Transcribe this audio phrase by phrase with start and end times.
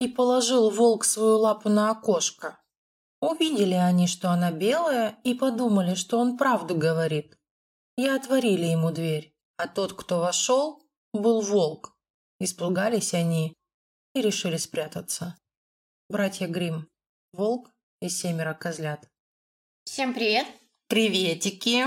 [0.00, 2.60] И положил волк свою лапу на окошко.
[3.20, 7.36] Увидели они, что она белая, и подумали, что он правду говорит.
[7.96, 9.34] И отворили ему дверь.
[9.56, 10.82] А тот, кто вошел,
[11.12, 11.96] был волк.
[12.38, 13.56] Испугались они
[14.14, 15.36] и решили спрятаться.
[16.08, 16.88] Братья Грим,
[17.32, 19.08] волк и семеро козлят.
[19.84, 20.46] Всем привет!
[20.86, 21.84] Приветики!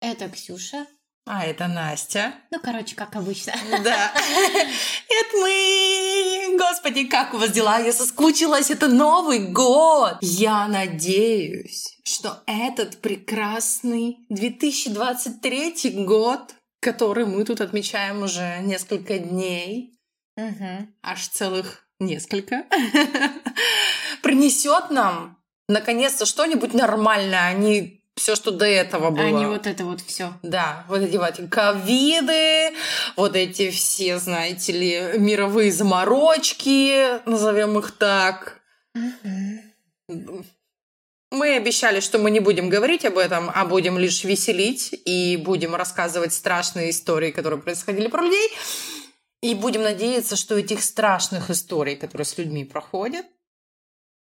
[0.00, 0.86] Это Ксюша.
[1.26, 2.34] А это Настя.
[2.50, 3.52] Ну, короче, как обычно.
[3.82, 4.12] Да.
[5.08, 6.25] Это мы.
[6.58, 7.78] Господи, как у вас дела?
[7.78, 8.70] Я соскучилась.
[8.70, 10.18] Это Новый год.
[10.20, 16.54] Я надеюсь, что этот прекрасный 2023 год
[16.86, 19.98] который мы тут отмечаем уже несколько дней,
[20.36, 20.86] угу.
[21.02, 22.64] аж целых несколько,
[24.22, 25.36] принесет нам
[25.68, 29.26] наконец-то что-нибудь нормальное, а не все, что до этого было.
[29.26, 30.32] А не вот это вот все.
[30.42, 32.74] Да, вот эти вот ковиды,
[33.14, 38.60] вот эти все, знаете ли, мировые заморочки, назовем их так.
[38.94, 40.44] Угу.
[41.32, 45.74] Мы обещали, что мы не будем говорить об этом, а будем лишь веселить и будем
[45.74, 48.48] рассказывать страшные истории, которые происходили про людей.
[49.42, 53.26] И будем надеяться, что этих страшных историй, которые с людьми проходят,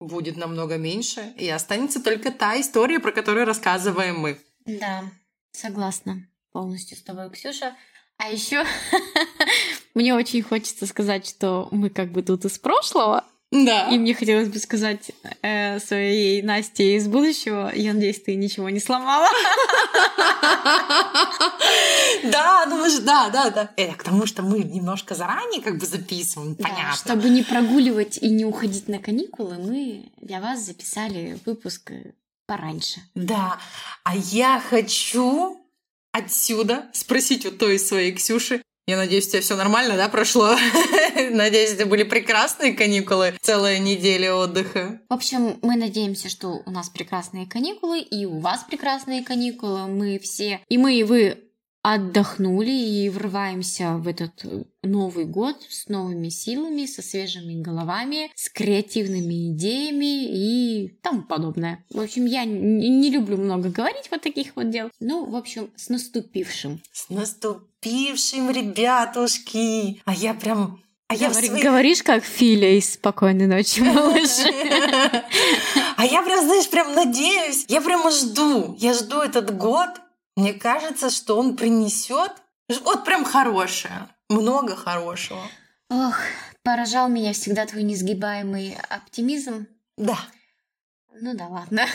[0.06, 4.40] будет намного меньше, и останется только та история, про которую рассказываем мы.
[4.66, 5.04] Да,
[5.52, 7.76] согласна полностью с тобой, Ксюша.
[8.18, 8.64] А еще
[9.94, 13.26] мне очень хочется сказать, что мы как бы тут из прошлого,
[13.64, 13.90] да.
[13.90, 15.12] И мне хотелось бы сказать
[15.42, 19.28] э, своей Насте из будущего, я надеюсь, ты ничего не сломала.
[22.32, 23.72] Да, ну мы же, да, да, да.
[23.76, 26.96] Это к тому, что мы немножко заранее как бы записываем, понятно.
[26.96, 32.14] Чтобы не прогуливать и не уходить на каникулы, мы для вас записали выпуск э,
[32.48, 33.02] пораньше.
[33.14, 33.60] Да,
[34.04, 35.60] а я хочу
[36.12, 40.56] отсюда спросить у той своей Ксюши, я надеюсь, у тебя все нормально, да, прошло?
[41.32, 45.02] Надеюсь, это были прекрасные каникулы, целая неделя отдыха.
[45.10, 49.88] В общем, мы надеемся, что у нас прекрасные каникулы, и у вас прекрасные каникулы.
[49.88, 51.45] Мы все, и мы, и вы
[51.94, 58.50] отдохнули и врываемся в этот э, Новый год с новыми силами, со свежими головами, с
[58.50, 61.86] креативными идеями и тому подобное.
[61.92, 64.90] В общем, я не люблю много говорить вот таких вот дел.
[65.00, 66.82] Ну, в общем, с наступившим.
[66.92, 70.02] С наступившим, ребятушки!
[70.06, 71.64] А я прям а я Говори, своих...
[71.64, 74.30] Говоришь, как Филя из «Спокойной ночи, малыш».
[75.98, 78.76] А я прям, знаешь, прям надеюсь, я прямо жду.
[78.80, 79.90] Я жду этот год,
[80.36, 82.32] мне кажется, что он принесет
[82.84, 85.42] вот прям хорошее, много хорошего.
[85.90, 86.16] Ох,
[86.64, 89.68] поражал меня всегда твой несгибаемый оптимизм.
[89.98, 90.18] Да.
[91.22, 91.88] Ну да, ладно.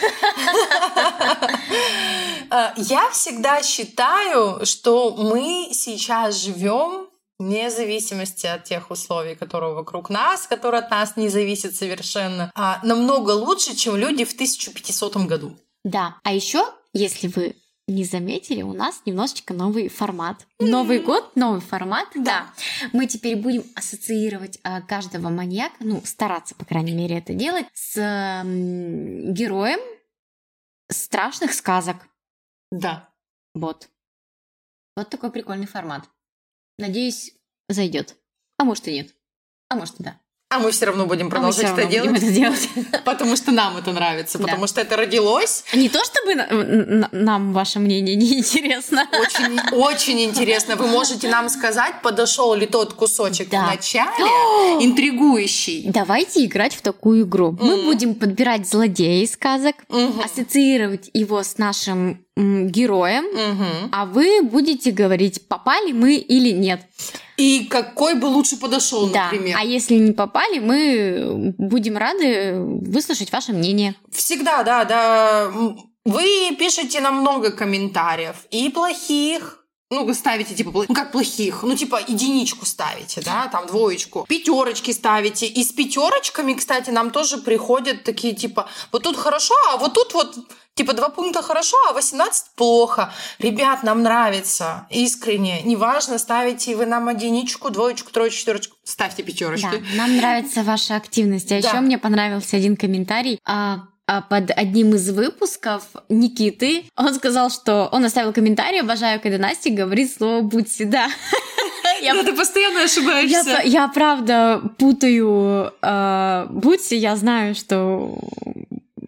[2.51, 7.09] А, я всегда считаю, что мы сейчас живем
[7.39, 12.81] вне зависимости от тех условий, которые вокруг нас, которые от нас не зависят совершенно, а
[12.83, 15.57] намного лучше, чем люди в 1500 году.
[15.85, 17.57] Да, а еще, если вы
[17.91, 20.47] не заметили, у нас немножечко новый формат.
[20.59, 22.53] Новый год, новый формат, да.
[22.93, 27.97] Мы теперь будем ассоциировать а, каждого маньяка, ну, стараться, по крайней мере, это делать, с
[28.45, 29.81] героем
[30.91, 31.97] страшных сказок.
[32.71, 33.09] Да.
[33.55, 33.89] Вот.
[34.97, 36.09] Вот такой прикольный формат.
[36.79, 37.35] Надеюсь,
[37.69, 38.17] зайдет.
[38.59, 39.15] А может и нет.
[39.69, 40.21] А может и да.
[40.53, 42.69] А мы все равно будем продолжать а это, делать, это делать.
[43.05, 45.63] Потому что нам это нравится, потому что это родилось.
[45.75, 46.35] Не то чтобы
[47.13, 49.07] нам ваше мнение не интересно.
[49.13, 50.75] Очень, очень интересно.
[50.75, 53.63] Вы можете нам сказать, подошел ли тот кусочек да.
[53.63, 54.25] в начале,
[54.85, 55.85] интригующий.
[55.87, 57.53] Давайте играть в такую игру.
[57.53, 57.65] Mm.
[57.65, 60.25] Мы будем подбирать злодея из сказок, mm-hmm.
[60.25, 63.25] ассоциировать его с нашим героем,
[63.93, 66.81] а вы будете говорить, попали мы или нет.
[67.41, 69.31] И какой бы лучше подошел, да.
[69.31, 69.57] например.
[69.59, 73.95] А если не попали, мы будем рады выслушать ваше мнение.
[74.13, 75.51] Всегда, да, да.
[76.05, 79.60] Вы пишете нам много комментариев, и плохих,
[79.91, 84.25] ну, вы ставите, типа, ну, как плохих, ну, типа, единичку ставите, да, там, двоечку.
[84.29, 85.47] Пятерочки ставите.
[85.47, 90.15] И с пятерочками, кстати, нам тоже приходят такие, типа, вот тут хорошо, а вот тут
[90.15, 90.37] вот,
[90.75, 93.13] типа, два пункта хорошо, а 18 плохо.
[93.41, 95.61] Ребят, нам нравится, искренне.
[95.63, 99.67] Неважно, ставите вы нам единичку, двоечку, троечку, четверочку, ставьте пятерочки.
[99.71, 101.51] Да, нам нравится ваша активность.
[101.51, 101.69] А да.
[101.69, 103.41] еще мне понравился один комментарий.
[103.45, 103.81] А,
[104.29, 110.13] под одним из выпусков Никиты он сказал, что он оставил комментарий, обожаю, когда Настя говорит
[110.13, 111.09] слово «будь всегда».
[112.03, 113.51] Я, да, ты постоянно ошибаешься.
[113.51, 118.19] Я, я правда путаю э, Бутси, я знаю, что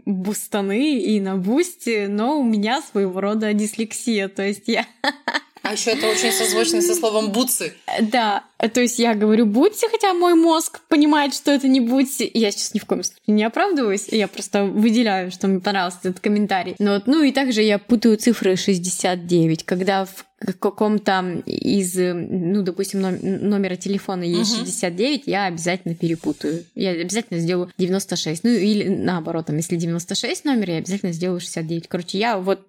[0.04, 4.86] бустаны и на бусте, но у меня своего рода дислексия, то есть я
[5.62, 7.74] а еще это очень созвучно со словом бутсы.
[8.00, 12.30] Да, то есть я говорю бутси, хотя мой мозг понимает, что это не бутси.
[12.34, 16.20] Я сейчас ни в коем случае не оправдываюсь, я просто выделяю, что мне понравился этот
[16.20, 16.74] комментарий.
[16.78, 20.26] Но, ну и также я путаю цифры 69, когда в
[20.58, 24.64] каком-то из, ну, допустим, номера телефона есть uh-huh.
[24.64, 26.64] 69, я обязательно перепутаю.
[26.74, 28.44] Я обязательно сделаю 96.
[28.44, 31.86] Ну, или наоборот, там, если 96 номер, я обязательно сделаю 69.
[31.88, 32.66] Короче, я вот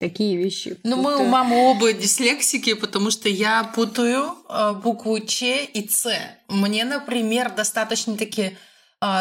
[0.00, 0.78] такие вещи.
[0.82, 6.38] Ну, мы у мамы оба дислексики, потому что я путаю э, букву Ч и Ц.
[6.48, 8.56] Мне, например, достаточно таки э,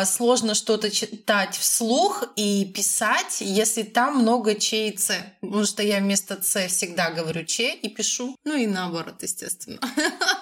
[0.06, 4.98] сложно что-то читать вслух и писать, если там много Ч и.
[5.42, 8.36] Потому что я вместо Ц всегда говорю Ч и пишу.
[8.44, 9.80] Ну и наоборот, естественно.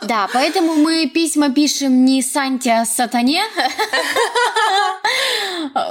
[0.04, 3.44] Да, поэтому мы письма пишем не Санте, а Сатане.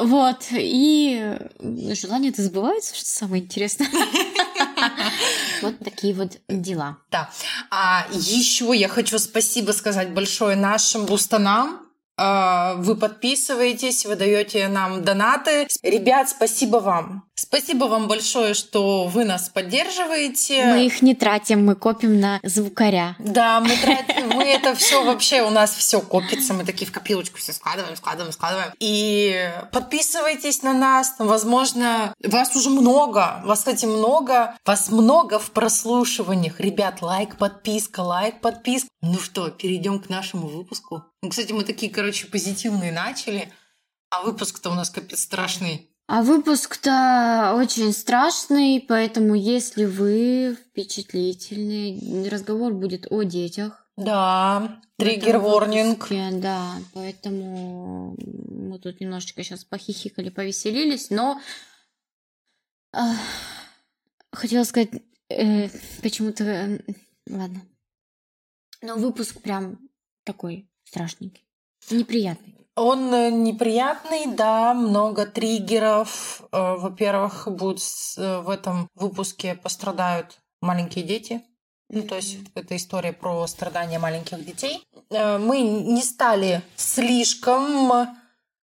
[0.01, 0.47] Вот.
[0.53, 3.89] И желания это сбываются, что самое интересное.
[5.63, 6.99] Вот такие вот дела.
[7.11, 7.31] Да.
[7.71, 11.86] А еще я хочу спасибо сказать большое нашим бустанам, а,
[12.19, 15.69] вы подписываетесь, вы даете нам донаты.
[15.83, 17.25] Ребят, спасибо вам.
[17.39, 20.65] Спасибо вам большое, что вы нас поддерживаете.
[20.65, 23.15] Мы их не тратим, мы копим на звукаря.
[23.19, 27.37] Да, мы тратим, мы это все вообще у нас все копится, мы такие в копилочку
[27.37, 28.73] все складываем, складываем, складываем.
[28.81, 36.59] И подписывайтесь на нас, возможно, вас уже много, вас, кстати, много, вас много в прослушиваниях.
[36.59, 38.89] Ребят, лайк, подписка, лайк, подписка.
[39.03, 41.05] Ну что, перейдем к нашему выпуску.
[41.27, 43.53] Ну, кстати, мы такие, короче, позитивные начали,
[44.11, 45.91] а выпуск-то у нас капец страшный.
[46.07, 53.91] А выпуск-то очень страшный, поэтому если вы впечатлительный, разговор будет о детях.
[53.97, 56.07] Да, триггер-ворнинг.
[56.41, 61.41] Да, поэтому мы тут немножечко сейчас похихикали, повеселились, но
[62.93, 62.99] э,
[64.31, 64.91] хотела сказать
[65.29, 65.71] э,
[66.03, 66.45] почему-то...
[66.45, 66.79] Э,
[67.29, 67.63] ладно.
[68.81, 69.81] Но выпуск прям
[70.23, 71.45] такой страшненький,
[71.91, 72.57] неприятный.
[72.77, 76.43] Он э, неприятный, да, много триггеров.
[76.53, 77.81] Э, во-первых, будет
[78.19, 81.43] э, в этом выпуске пострадают маленькие дети.
[81.89, 84.83] Ну, то есть это история про страдания маленьких детей.
[85.09, 88.09] Мы не стали слишком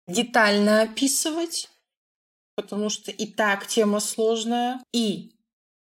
[0.08, 1.70] детально описывать,
[2.56, 4.80] потому что и так тема сложная.
[4.92, 5.30] И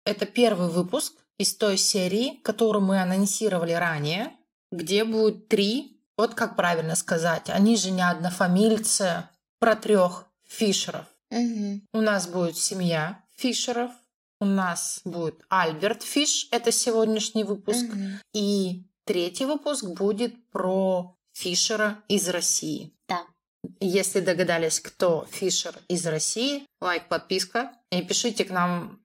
[0.05, 4.33] это первый выпуск из той серии, которую мы анонсировали ранее,
[4.73, 9.29] где будет три вот как правильно сказать, они же не однофамильцы
[9.59, 11.07] про трех Фишеров.
[11.31, 11.81] Угу.
[11.93, 13.91] У нас будет семья Фишеров,
[14.41, 18.05] у нас будет Альберт Фиш, это сегодняшний выпуск, угу.
[18.35, 22.93] и третий выпуск будет про Фишера из России.
[23.09, 23.23] Да.
[23.81, 29.00] Если догадались, кто Фишер из России, лайк, подписка и пишите к нам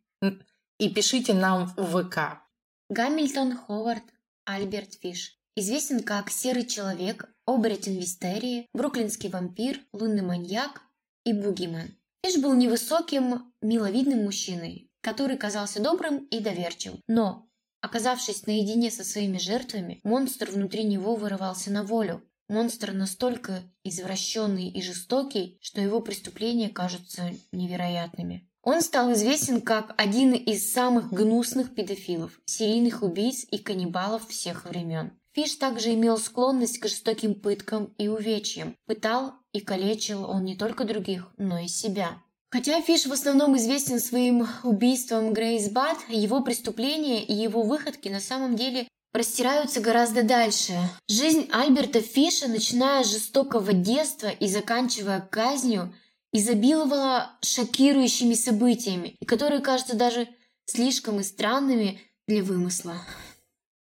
[0.79, 2.41] и пишите нам в ВК.
[2.89, 4.03] Гамильтон Ховард,
[4.45, 5.37] Альберт Фиш.
[5.57, 10.81] Известен как Серый Человек, Оборотень Вистерии, Бруклинский вампир, Лунный маньяк
[11.23, 11.95] и Бугимен.
[12.25, 16.99] Фиш был невысоким, миловидным мужчиной, который казался добрым и доверчивым.
[17.07, 17.47] Но,
[17.79, 22.21] оказавшись наедине со своими жертвами, монстр внутри него вырывался на волю.
[22.49, 28.49] Монстр настолько извращенный и жестокий, что его преступления кажутся невероятными.
[28.61, 35.13] Он стал известен как один из самых гнусных педофилов, серийных убийц и каннибалов всех времен.
[35.35, 38.73] Фиш также имел склонность к жестоким пыткам и увечьям.
[38.85, 42.21] Пытал и калечил он не только других, но и себя.
[42.51, 48.21] Хотя Фиш в основном известен своим убийством Грейс Бат, его преступления и его выходки на
[48.21, 50.73] самом деле простираются гораздо дальше.
[51.09, 55.93] Жизнь Альберта Фиша, начиная с жестокого детства и заканчивая казнью,
[56.31, 60.29] изобиловала шокирующими событиями, которые кажутся даже
[60.65, 63.01] слишком и странными для вымысла.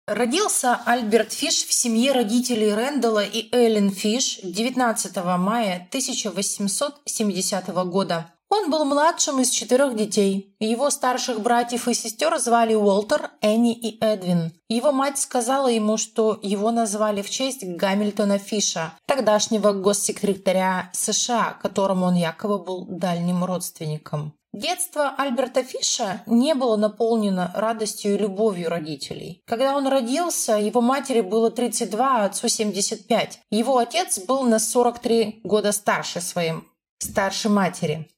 [0.06, 8.30] Родился Альберт Фиш в семье родителей Рэндала и Эллен Фиш 19 мая 1870 года.
[8.50, 10.54] Он был младшим из четырех детей.
[10.60, 14.52] Его старших братьев и сестер звали Уолтер, Энни и Эдвин.
[14.68, 22.04] Его мать сказала ему, что его назвали в честь Гамильтона Фиша, тогдашнего госсекретаря США, которому
[22.04, 24.34] он якобы был дальним родственником.
[24.54, 29.42] Детство Альберта Фиша не было наполнено радостью и любовью родителей.
[29.46, 33.40] Когда он родился, его матери было 32, а отцу 75.
[33.50, 36.68] Его отец был на 43 года старше своим
[37.00, 38.08] старшей матери.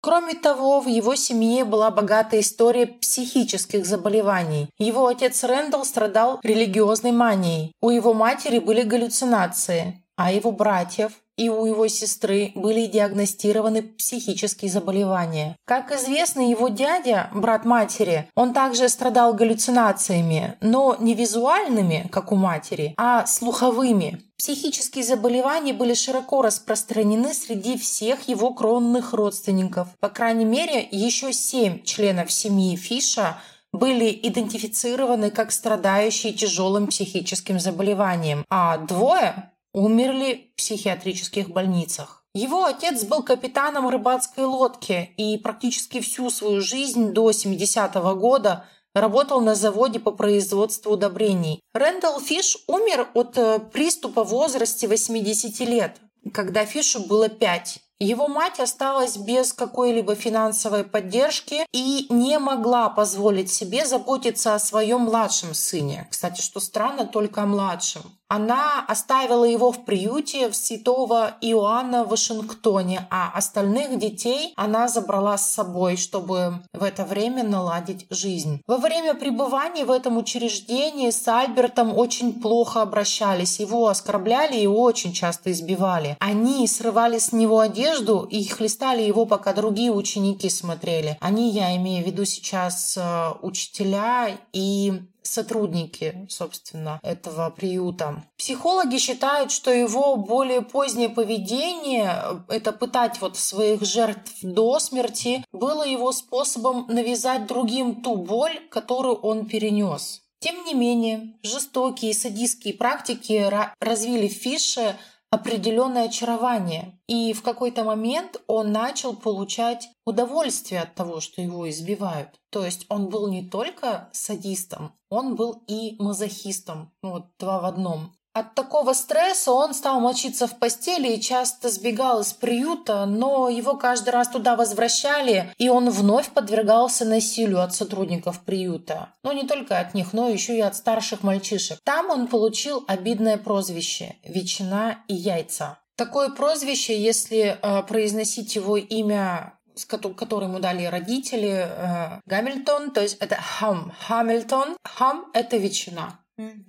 [0.00, 4.70] Кроме того, в его семье была богатая история психических заболеваний.
[4.78, 7.74] Его отец Рэндалл страдал религиозной манией.
[7.82, 14.70] У его матери были галлюцинации, а его братьев и у его сестры были диагностированы психические
[14.70, 15.56] заболевания.
[15.64, 22.36] Как известно, его дядя, брат матери, он также страдал галлюцинациями, но не визуальными, как у
[22.36, 24.22] матери, а слуховыми.
[24.38, 29.88] Психические заболевания были широко распространены среди всех его кровных родственников.
[29.98, 33.38] По крайней мере, еще семь членов семьи Фиша
[33.72, 42.24] были идентифицированы как страдающие тяжелым психическим заболеванием, а двое умерли в психиатрических больницах.
[42.34, 49.40] Его отец был капитаном рыбацкой лодки и практически всю свою жизнь до 70-го года работал
[49.40, 51.60] на заводе по производству удобрений.
[51.74, 55.98] Рэндалл Фиш умер от э, приступа в возрасте 80 лет,
[56.32, 57.80] когда Фишу было 5.
[57.98, 65.02] Его мать осталась без какой-либо финансовой поддержки и не могла позволить себе заботиться о своем
[65.02, 66.08] младшем сыне.
[66.10, 68.02] Кстати, что странно, только о младшем.
[68.32, 75.36] Она оставила его в приюте в святого Иоанна в Вашингтоне, а остальных детей она забрала
[75.36, 78.62] с собой, чтобы в это время наладить жизнь.
[78.66, 85.12] Во время пребывания в этом учреждении с Альбертом очень плохо обращались, его оскорбляли и очень
[85.12, 86.16] часто избивали.
[86.18, 91.18] Они срывали с него одежду и хлестали его, пока другие ученики смотрели.
[91.20, 98.24] Они, я имею в виду сейчас э, учителя и сотрудники, собственно, этого приюта.
[98.36, 105.86] Психологи считают, что его более позднее поведение, это пытать вот своих жертв до смерти, было
[105.86, 110.22] его способом навязать другим ту боль, которую он перенес.
[110.40, 113.48] Тем не менее, жестокие садистские практики
[113.80, 114.96] развили в Фише
[115.32, 117.00] определенное очарование.
[117.08, 122.28] И в какой-то момент он начал получать удовольствие от того, что его избивают.
[122.50, 126.92] То есть он был не только садистом, он был и мазохистом.
[127.02, 128.12] Ну, вот два в одном.
[128.34, 133.76] От такого стресса он стал мочиться в постели и часто сбегал из приюта, но его
[133.76, 139.10] каждый раз туда возвращали, и он вновь подвергался насилию от сотрудников приюта.
[139.22, 141.78] Но не только от них, но еще и от старших мальчишек.
[141.84, 145.78] Там он получил обидное прозвище– «Ветчина и яйца».
[145.96, 149.58] Такое прозвище, если э, произносить его имя
[149.88, 153.92] который ему дали родители, э, Гамильтон, то есть это Хам.
[154.06, 154.76] Хамильтон.
[154.84, 156.18] Хам– это ветчина.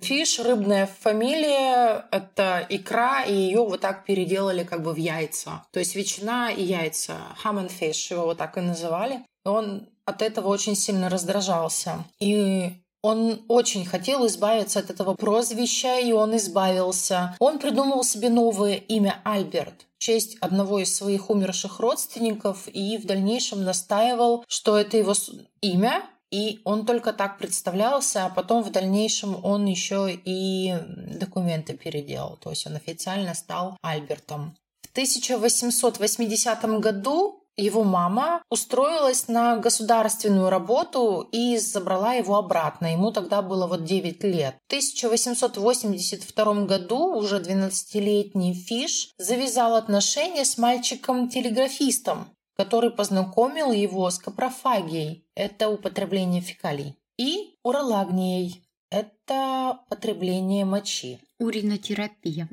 [0.00, 5.64] Фиш, рыбная фамилия, это икра, и ее вот так переделали как бы в яйца.
[5.72, 7.16] То есть ветчина и яйца.
[7.42, 9.24] Ham fish его вот так и называли.
[9.44, 12.04] Он от этого очень сильно раздражался.
[12.20, 17.36] И он очень хотел избавиться от этого прозвища, и он избавился.
[17.38, 23.04] Он придумал себе новое имя Альберт в честь одного из своих умерших родственников и в
[23.04, 25.12] дальнейшем настаивал, что это его
[25.60, 26.02] имя,
[26.34, 30.74] и он только так представлялся, а потом в дальнейшем он еще и
[31.20, 32.36] документы переделал.
[32.42, 34.56] То есть он официально стал Альбертом.
[34.82, 42.90] В 1880 году его мама устроилась на государственную работу и забрала его обратно.
[42.90, 44.56] Ему тогда было вот 9 лет.
[44.64, 52.26] В 1882 году уже 12-летний Фиш завязал отношения с мальчиком-телеграфистом,
[52.56, 61.18] который познакомил его с капрофагией– это употребление фекалий, и уролагнией– это потребление мочи.
[61.38, 62.48] Уринотерапия.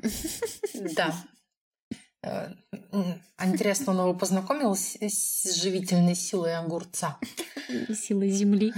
[0.96, 1.14] Да.
[2.24, 2.52] Э,
[3.42, 7.18] интересно, он его познакомил с, с живительной силой огурца.
[7.94, 8.72] Силой земли.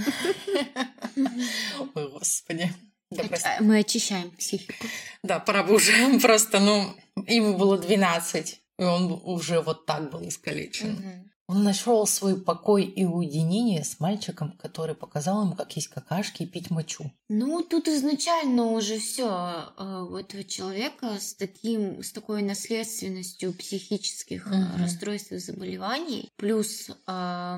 [1.95, 2.73] Ой, господи.
[3.11, 3.23] Да,
[3.59, 4.87] Мы очищаем психику.
[5.23, 6.19] Да, пора бы уже.
[6.19, 6.95] Просто, ну,
[7.27, 8.61] ему было 12.
[8.79, 10.93] И он уже вот так был искалечен.
[10.93, 11.29] Угу.
[11.47, 16.47] Он нашел свой покой и уединение с мальчиком, который показал ему, как есть какашки и
[16.47, 17.11] пить мочу.
[17.29, 24.55] Ну, тут изначально уже все у этого человека с таким, с такой наследственностью психических угу.
[24.79, 26.93] расстройств и заболеваний, плюс э,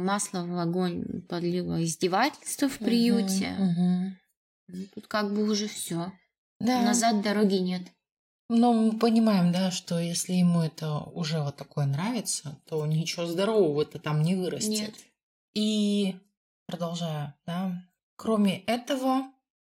[0.01, 3.56] масло в огонь подлило издевательство в приюте.
[3.58, 4.15] Угу.
[4.67, 6.12] Ну, тут как бы уже все.
[6.60, 6.82] Да.
[6.82, 7.84] Назад дороги нет.
[8.50, 14.00] Но мы понимаем, да, что если ему это уже вот такое нравится, то ничего здорового-то
[14.00, 14.72] там не вырастет.
[14.72, 14.96] Нет.
[15.54, 16.16] И
[16.66, 17.84] продолжая, да,
[18.16, 19.24] кроме этого,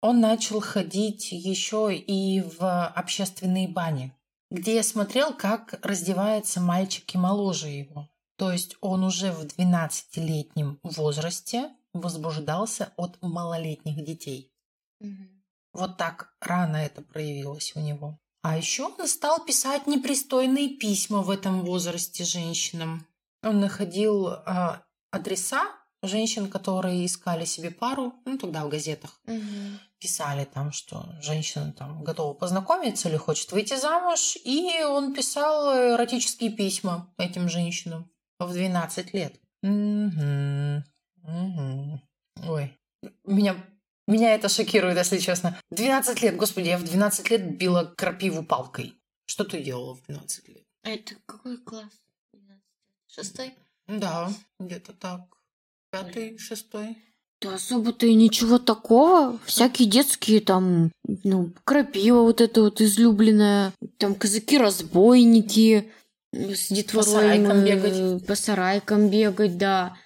[0.00, 4.12] он начал ходить еще и в общественные бани,
[4.50, 8.10] где я смотрел, как раздеваются мальчики моложе его.
[8.36, 14.52] То есть он уже в 12-летнем возрасте возбуждался от малолетних детей.
[15.72, 18.18] Вот так рано это проявилось у него.
[18.44, 23.06] А еще он стал писать непристойные письма в этом возрасте женщинам.
[23.42, 25.64] Он находил э, адреса
[26.02, 29.80] женщин, которые искали себе пару, ну тогда в газетах Мгм.
[29.98, 36.50] писали там, что женщина там готова познакомиться или хочет выйти замуж, и он писал эротические
[36.50, 39.40] письма этим женщинам в 12 лет.
[39.62, 40.84] Мгм.
[41.22, 42.02] Мгм.
[42.46, 42.78] Ой,
[43.24, 43.56] меня,
[44.06, 45.58] меня это шокирует, если честно.
[45.70, 48.94] 12 лет, господи, я в 12 лет била крапиву палкой.
[49.26, 50.62] Что ты делала в 12 лет?
[50.82, 51.92] Это какой класс?
[53.06, 53.54] Шестой?
[53.86, 55.20] Да, где-то так.
[55.90, 56.98] Пятый, шестой.
[57.40, 59.38] Да особо-то и ничего такого.
[59.44, 60.90] Всякие детские там,
[61.24, 65.92] ну, крапива вот это вот излюбленная, там казаки-разбойники,
[66.32, 68.26] с детворой сарайкам мы, бегать.
[68.26, 69.96] По сарайкам бегать, да.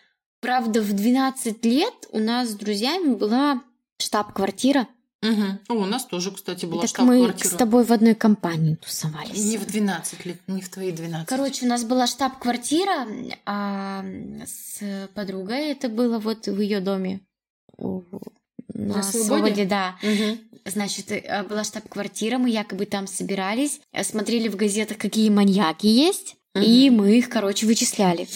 [0.40, 3.62] Правда, в 12 лет у нас с друзьями была
[3.98, 4.86] штаб-квартира.
[5.20, 5.58] Мгм.
[5.68, 7.48] О, у нас тоже, кстати, была так мы штаб-квартира.
[7.48, 9.44] с тобой в одной компании тусовались.
[9.44, 11.28] Не в 12 лет, не в твои 12.
[11.28, 13.06] Короче, у нас была штаб-квартира,
[13.44, 14.04] а
[14.46, 17.20] с подругой это было вот в ее доме.
[17.78, 19.24] На, На Свободе?
[19.26, 19.96] свободе, да.
[20.02, 20.38] Мгм.
[20.64, 26.36] Значит, э, была штаб-квартира, мы якобы там собирались, э, смотрели в газетах, какие маньяки есть,
[26.62, 28.28] и мы их, короче, вычисляли.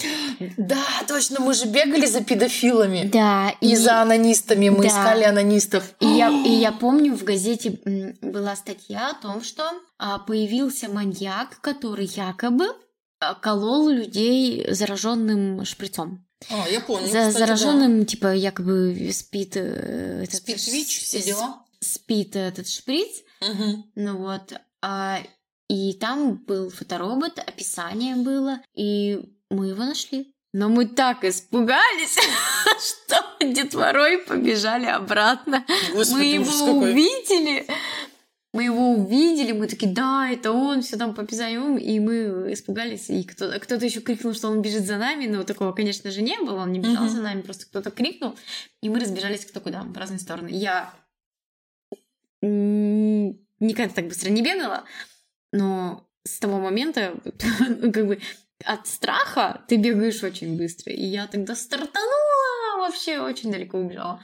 [0.57, 3.09] Да, точно, мы же бегали за педофилами.
[3.11, 4.69] Да, И, и, за анонистами.
[4.69, 4.87] Мы Да.
[4.89, 5.83] искали анонистов.
[5.99, 7.79] и я, и я помню, в газете
[8.21, 9.63] была статья о том, что
[9.97, 12.65] а, появился маньяк, который якобы
[13.19, 16.25] а, колол людей зараженным шприцом.
[16.49, 17.07] А, я помню.
[17.07, 21.63] За зараженным, типа, якобы спит э, этот Спит ВИЧ, все дела.
[21.79, 23.85] Спит этот шприц, Мгм.
[23.95, 24.53] ну вот.
[24.81, 25.19] а,
[25.69, 30.33] и там был фоторобот, описание было, и мы его нашли.
[30.53, 32.15] Но мы так испугались,
[32.79, 33.23] что
[33.53, 35.65] детворой побежали обратно.
[35.93, 36.91] Господи, мы его какой.
[36.91, 37.65] увидели.
[38.53, 43.09] Мы его увидели, мы такие, да, это он, все там по описанию, и мы испугались,
[43.09, 46.37] и кто- кто-то еще крикнул, что он бежит за нами, но такого, конечно же, не
[46.37, 47.09] было, он не бежал Мгм.
[47.09, 48.35] за нами, просто кто-то крикнул,
[48.81, 50.49] и мы разбежались кто куда, в разные стороны.
[50.51, 50.93] Я
[52.41, 54.83] никогда так быстро не бегала,
[55.53, 57.13] но с того момента,
[57.93, 58.19] как бы,
[58.65, 64.21] от страха ты бегаешь очень быстро, и я тогда стартанула, вообще очень далеко убежала.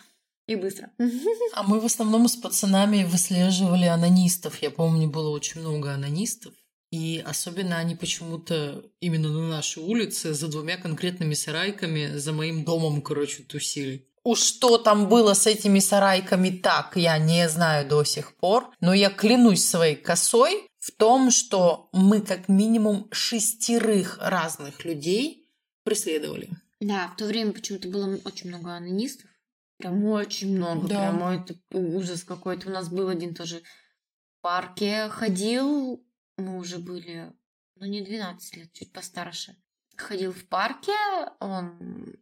[0.47, 0.89] И быстро.
[1.53, 4.59] А мы в основном с пацанами выслеживали анонистов.
[4.63, 6.53] Я помню, было очень много анонистов.
[6.91, 13.03] И особенно они почему-то именно на нашей улице за двумя конкретными сарайками за моим домом,
[13.03, 14.08] короче, тусили.
[14.29, 18.69] Уж что там было с этими сарайками так, я не знаю до сих пор.
[18.79, 25.49] Но я клянусь своей косой в том, что мы как минимум шестерых разных людей
[25.83, 26.51] преследовали.
[26.79, 29.31] Да, в то время почему-то было очень много анонистов.
[29.79, 30.87] Прям очень много.
[30.87, 30.95] Да.
[30.95, 32.69] Прям это ужас какой-то.
[32.69, 36.05] У нас был один тоже в парке ходил.
[36.37, 37.33] Мы уже были,
[37.77, 39.55] ну не 12 лет, чуть постарше.
[39.97, 40.93] Ходил в парке,
[41.39, 42.13] он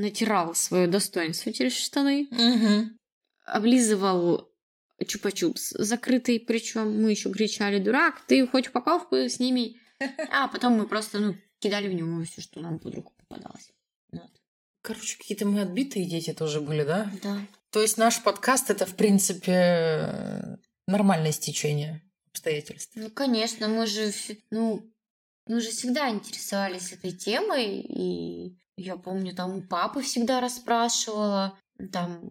[0.00, 2.90] натирал свое достоинство через штаны, Угу.
[3.46, 4.48] облизывал
[5.02, 9.80] чупа-чупс закрытый, причем мы еще кричали, дурак, ты хоть упаковку сними.
[10.30, 13.70] А потом мы просто, ну, кидали в него все, что нам под руку попадалось.
[14.12, 14.30] Вот.
[14.82, 17.10] Короче, какие-то мы отбитые дети тоже были, да?
[17.22, 17.40] Да.
[17.70, 22.92] То есть наш подкаст это, в принципе, нормальное стечение обстоятельств.
[22.94, 24.12] Ну, конечно, мы же,
[24.50, 24.88] ну,
[25.48, 31.58] мы же всегда интересовались этой темой, и я помню, там у папы всегда расспрашивала,
[31.92, 32.30] там,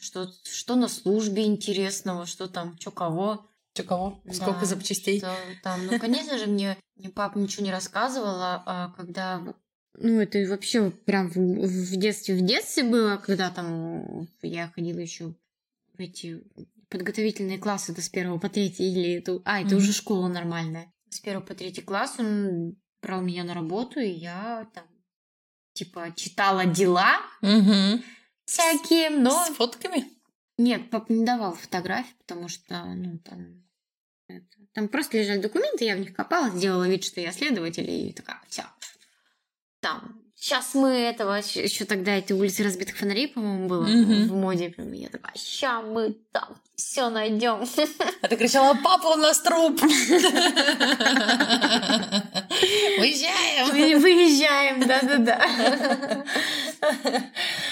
[0.00, 3.46] что, что на службе интересного, что там, что кого.
[3.74, 4.20] Что кого?
[4.32, 5.18] Сколько Да, запчастей?
[5.18, 9.42] что там, ну, конечно же, мне, мне папа ничего не рассказывала, а когда...
[9.94, 15.34] Ну, это вообще прям в, в детстве, в детстве было, когда там я ходила еще
[15.94, 16.42] в эти
[16.88, 19.40] подготовительные классы до с первого по третий, или это...
[19.44, 19.76] А, это Мгм.
[19.76, 20.92] уже школа нормальная.
[21.12, 24.84] С первого по третий класс он брал меня на работу, и я там
[25.74, 28.02] типа читала дела Угу.
[28.46, 29.44] всякие, но...
[29.44, 30.10] С фотками?
[30.56, 33.62] Нет, папа не давал фотографий, потому что, ну, там...
[34.28, 38.12] это- Там просто лежали документы, я в них копала, сделала вид, что я следователь, и
[38.14, 38.64] такая, все.
[39.80, 44.26] Там Сейчас мы этого, еще тогда эти улицы разбитых фонарей, по-моему, было Мгм.
[44.26, 44.74] в моде.
[44.76, 47.64] Я такая, сейчас мы там все найдем.
[48.22, 49.80] А ты кричала, папа, у нас труп!
[52.98, 54.00] Уезжаем!
[54.00, 56.24] Выезжаем, да-да-да.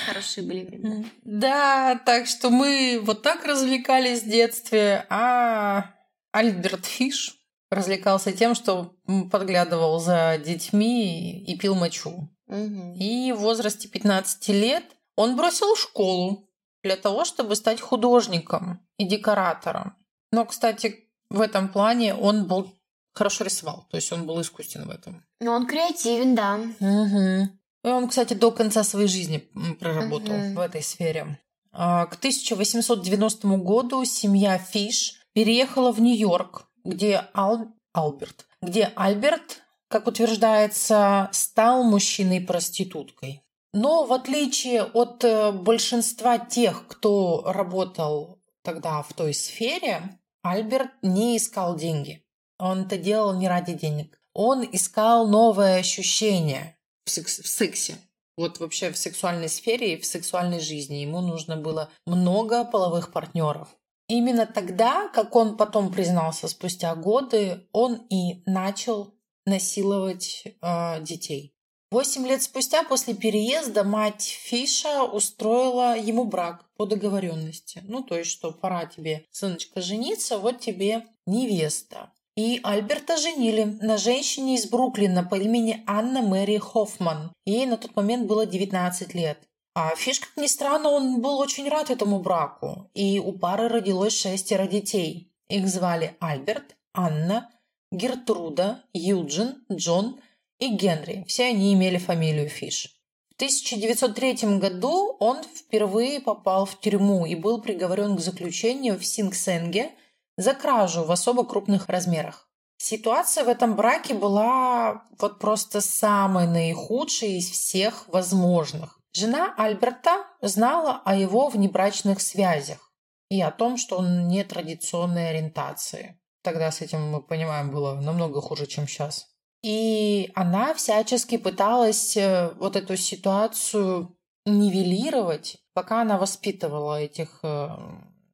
[0.07, 1.05] Хорошие были времена.
[1.25, 5.91] Да, так что мы вот так развлекались в детстве, а
[6.31, 7.35] Альберт Фиш
[7.69, 8.95] развлекался тем, что
[9.33, 12.29] подглядывал за детьми и пил мочу.
[12.51, 14.85] И в возрасте 15 лет
[15.17, 16.49] он бросил школу
[16.83, 19.95] для того, чтобы стать художником и декоратором.
[20.33, 22.73] Но, кстати, в этом плане он был
[23.13, 25.25] хорошо рисовал, то есть он был искусен в этом.
[25.41, 26.57] Ну, он креативен, да.
[26.57, 27.59] Мгм.
[27.85, 29.39] И он, кстати, до конца своей жизни
[29.79, 30.55] проработал Мгм.
[30.55, 31.39] в этой сфере.
[31.73, 40.07] А, К 1890 году семья Фиш переехала в Нью-Йорк, где Ал- Альберт, где Альберт, как
[40.07, 43.43] утверждается, стал мужчиной-проституткой.
[43.73, 51.37] Но в отличие от э, большинства тех, кто работал тогда в той сфере, Альберт не
[51.37, 52.25] искал деньги.
[52.59, 54.21] Он это делал не ради денег.
[54.33, 57.97] Он искал новое ощущение в, секс- в сексе.
[58.37, 60.97] Вот вообще в сексуальной сфере и в сексуальной жизни.
[60.97, 63.69] Ему нужно было много половых партнеров.
[64.09, 69.15] Именно тогда, как он потом признался спустя годы, он и начал
[69.51, 71.55] насиловать э, детей.
[71.91, 77.83] Восемь лет спустя после переезда мать Фиша устроила ему брак по договоренности.
[77.85, 82.13] Ну, то есть, что пора тебе, сыночка, жениться, вот тебе невеста.
[82.37, 87.33] И Альберта женили на женщине из Бруклина по имени Анна Мэри Хоффман.
[87.45, 89.39] Ей на тот момент было 19 лет.
[89.75, 92.89] А Фиш, как ни странно, он был очень рад этому браку.
[92.95, 95.33] И у пары родилось шестеро детей.
[95.49, 97.51] Их звали Альберт, Анна,
[97.91, 100.21] Гертруда, Юджин, Джон
[100.59, 101.25] и Генри.
[101.27, 102.97] Все они имели фамилию Фиш.
[103.31, 109.91] В 1903 году он впервые попал в тюрьму и был приговорен к заключению в Синг-Сенге
[110.37, 112.49] за кражу в особо крупных размерах.
[112.77, 119.01] Ситуация в этом браке была вот просто самой наихудшей из всех возможных.
[119.13, 122.93] Жена Альберта знала о его внебрачных связях
[123.29, 126.20] и о том, что он нетрадиционной ориентации.
[126.43, 129.29] Тогда с этим, мы понимаем, было намного хуже, чем сейчас.
[129.63, 137.69] И она всячески пыталась э, вот эту ситуацию нивелировать, пока она воспитывала этих э,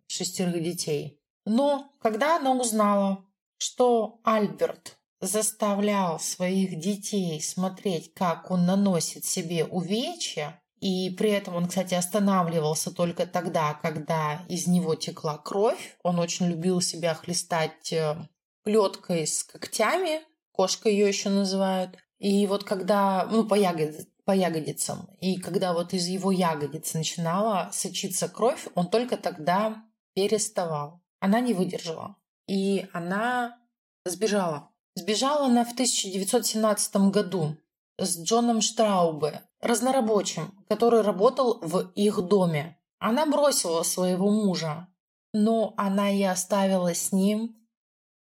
[0.07, 1.21] шестерых детей.
[1.45, 3.25] Но когда она узнала,
[3.59, 11.69] что Альберт заставлял своих детей смотреть, как он наносит себе увечья, и при этом он,
[11.69, 15.97] кстати, останавливался только тогда, когда из него текла кровь.
[16.03, 18.17] Он очень любил себя хлестать э,
[18.63, 20.21] плеткой с когтями,
[20.53, 21.97] кошка ее еще называют.
[22.19, 27.71] И вот когда, ну, по, ягод, по ягодицам, и когда вот из его ягодиц начинала
[27.73, 29.83] сочиться кровь, он только тогда
[30.15, 31.03] переставал.
[31.21, 32.17] Она не выдержала.
[32.47, 33.59] И она
[34.05, 34.71] сбежала.
[34.95, 37.57] Сбежала она в 1917 году
[37.99, 42.79] с Джоном Штраубе, разнорабочим, который работал в их доме.
[42.99, 44.89] Она бросила своего мужа,
[45.33, 47.57] но она и оставила с ним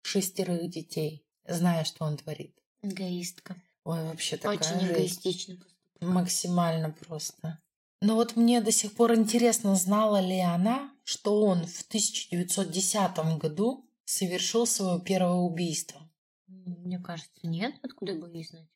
[0.03, 2.59] шестерых детей, зная, что он творит.
[2.83, 3.57] Эгоистка.
[3.85, 4.93] Ой, вообще такая Очень жесть.
[4.93, 5.57] эгоистично.
[6.01, 7.61] Максимально просто.
[8.01, 13.89] Но вот мне до сих пор интересно, знала ли она, что он в 1910 году
[14.05, 16.11] совершил свое первое убийство.
[16.49, 17.75] Мне кажется, нет.
[17.83, 18.69] Откуда бы ей знать?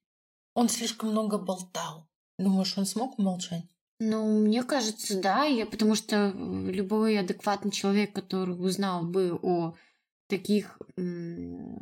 [0.55, 2.09] Он слишком много болтал.
[2.39, 3.65] Думаешь, он смог умолчать?
[3.99, 9.75] Ну, мне кажется, да, я, потому что любой адекватный человек, который узнал бы о
[10.29, 11.81] таких м,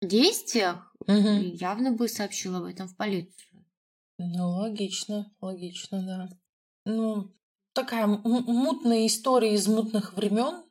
[0.00, 3.64] действиях, явно бы сообщил об этом в полицию.
[4.18, 6.28] Ну, логично, логично, да.
[6.84, 7.32] Ну,
[7.72, 10.64] такая м- мутная история из мутных времен.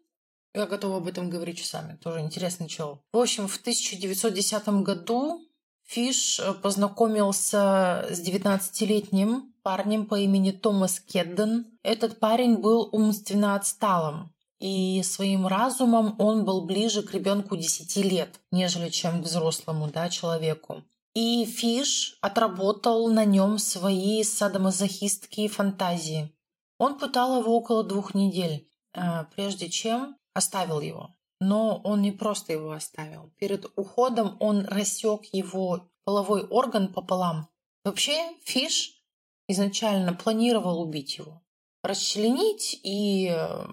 [0.53, 1.97] Я готова об этом говорить часами.
[1.97, 3.03] Тоже интересный чел.
[3.11, 5.45] В общем, в 1910 году
[5.87, 11.65] Фиш э, познакомился с 19-летним парнем по имени Томас Кедден.
[11.81, 14.33] Этот парень был умственно отсталым.
[14.59, 20.09] И своим разумом он был ближе к ребенку 10 лет, нежели чем к взрослому да,
[20.09, 20.83] человеку.
[21.13, 26.33] И Фиш отработал на нем свои садомазохистские фантазии.
[26.79, 31.16] Он пытал его около двух недель, а, прежде чем оставил его.
[31.39, 33.31] Но он не просто его оставил.
[33.37, 37.47] Перед уходом он рассек его половой орган пополам.
[37.85, 39.01] Вообще Фиш
[39.47, 41.41] изначально планировал убить его.
[41.83, 43.65] Расчленить и э,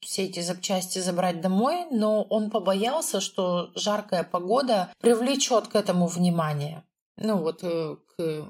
[0.00, 6.84] все эти запчасти забрать домой, но он побоялся, что жаркая погода привлечет к этому внимание.
[7.16, 8.46] Ну вот э, к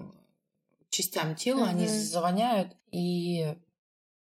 [0.91, 1.93] частям тела, они Мгм.
[1.95, 3.57] завоняют и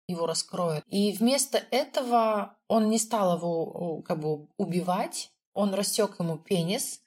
[0.08, 0.84] его раскроют.
[0.88, 7.00] И вместо этого он не стал его как бы убивать, он рассек ему пенис,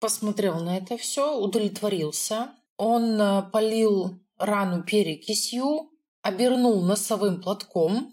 [0.00, 2.50] посмотрел на это все, удовлетворился.
[2.76, 5.90] Он э, полил рану перекисью,
[6.22, 8.12] обернул носовым платком,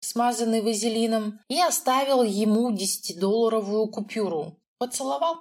[0.00, 4.58] смазанный вазелином, и оставил ему 10-долларовую купюру.
[4.78, 5.36] Поцеловал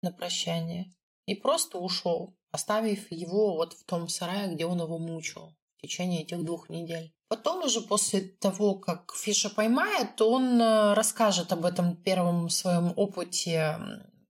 [0.00, 0.94] на прощание
[1.26, 6.22] и просто ушел, оставив его вот в том сарае, где он его мучил в течение
[6.22, 7.12] этих двух недель.
[7.28, 13.78] Потом уже после того, как Фиша поймает, он э, расскажет об этом первом своем опыте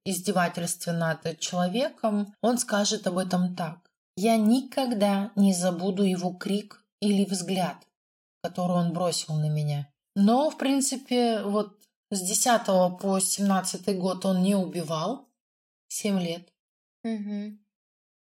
[0.04, 2.34] издевательстве над человеком.
[2.40, 3.78] Он скажет об этом так.
[4.16, 7.76] «Я никогда не забуду его крик или взгляд,
[8.42, 9.92] который он бросил на меня».
[10.14, 11.76] Но, в принципе, вот
[12.10, 15.28] с 10 по 17 год он не убивал.
[15.88, 16.52] 7 лет.
[17.04, 17.61] Мгм.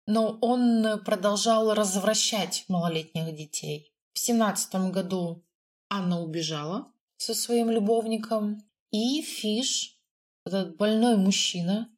[0.06, 3.94] Но он продолжал развращать малолетних детей.
[4.14, 5.44] В семнадцатом году
[5.90, 8.62] Анна убежала со своим любовником,
[8.92, 9.98] и Фиш,
[10.46, 11.90] этот больной мужчина,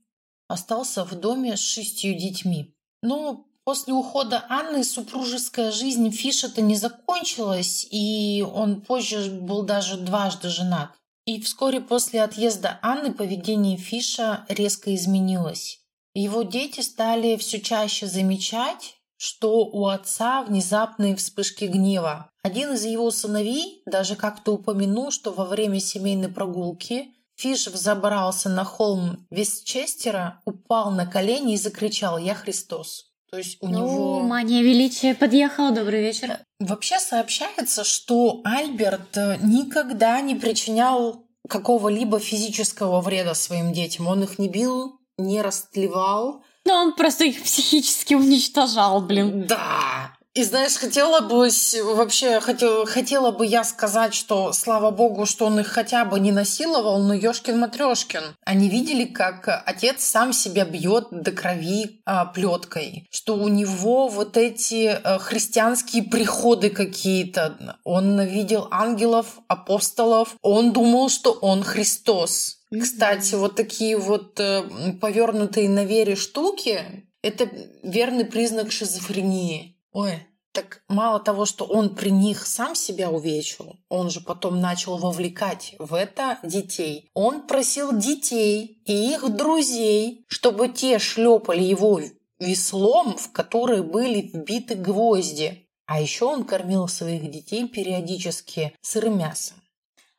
[0.48, 2.76] остался в доме с шестью детьми.
[3.02, 10.50] Но после ухода Анны супружеская жизнь Фиша-то не закончилась, и он позже был даже дважды
[10.50, 10.92] женат.
[11.26, 15.85] И вскоре после отъезда Анны поведение Фиша резко изменилось.
[16.16, 22.32] Его дети стали все чаще замечать, что у отца внезапные вспышки гнева.
[22.42, 28.64] Один из его сыновей даже как-то упомянул, что во время семейной прогулки Фиш взобрался на
[28.64, 33.12] холм Вестчестера, упал на колени и закричал «Я Христос».
[33.30, 34.20] То есть у О, него...
[34.22, 35.72] мания величия подъехала.
[35.72, 36.40] Добрый вечер.
[36.60, 44.08] Вообще сообщается, что Альберт э, никогда не причинял какого-либо физического вреда своим детям.
[44.08, 46.44] Он их не бил, не растлевал.
[46.66, 49.46] Да он просто их психически уничтожал, блин.
[49.48, 50.15] Да.
[50.36, 51.50] И знаешь, хотела бы
[51.96, 56.34] вообще хотел, хотела бы я сказать, что слава богу, что он их хотя бы не
[56.34, 58.36] насиловал, но Ёшкин Матрешкин.
[58.44, 64.36] Они видели, как отец сам себя бьет до крови а, плеткой, что у него вот
[64.36, 67.78] эти а, христианские приходы какие-то.
[67.86, 70.36] Он видел ангелов, апостолов.
[70.42, 72.58] Он думал, что он Христос.
[72.72, 72.82] Мгм.
[72.82, 74.64] Кстати, вот такие вот э,
[75.00, 76.82] повернутые на вере штуки–
[77.22, 77.50] это
[77.84, 79.75] верный признак шизофрении.
[79.96, 84.98] Ой, так мало того, что он при них сам себя увечил, он же потом начал
[84.98, 87.10] вовлекать в это детей.
[87.14, 92.02] Он просил детей и их друзей, чтобы те шлепали его
[92.40, 95.70] веслом, в который были вбиты гвозди.
[95.86, 99.56] А еще он кормил своих детей периодически сырым мясом.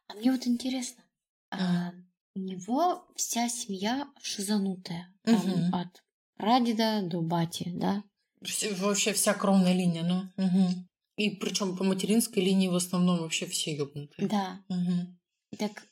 [0.08, 1.04] А мне вот интересно,
[1.50, 1.92] а,
[2.34, 5.12] у него вся семья шизанутая.
[5.24, 5.74] Там Мгм.
[5.74, 6.02] от
[6.38, 8.02] прадеда до бати, да?
[8.40, 10.22] Вообще вся кровная линия, ну.
[10.36, 10.88] мгм.
[11.16, 14.28] И причем по материнской линии в основном вообще все ёбнутые.
[14.28, 14.60] Да.
[14.68, 15.18] Мгм.
[15.58, 15.86] Так,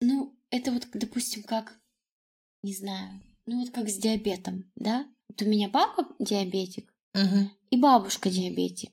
[0.00, 1.78] ну, это вот, допустим, как,
[2.62, 5.06] не знаю, ну вот как с диабетом, да?
[5.28, 7.50] Вот у меня папа диабетик Мгм.
[7.70, 8.92] и бабушка диабетик.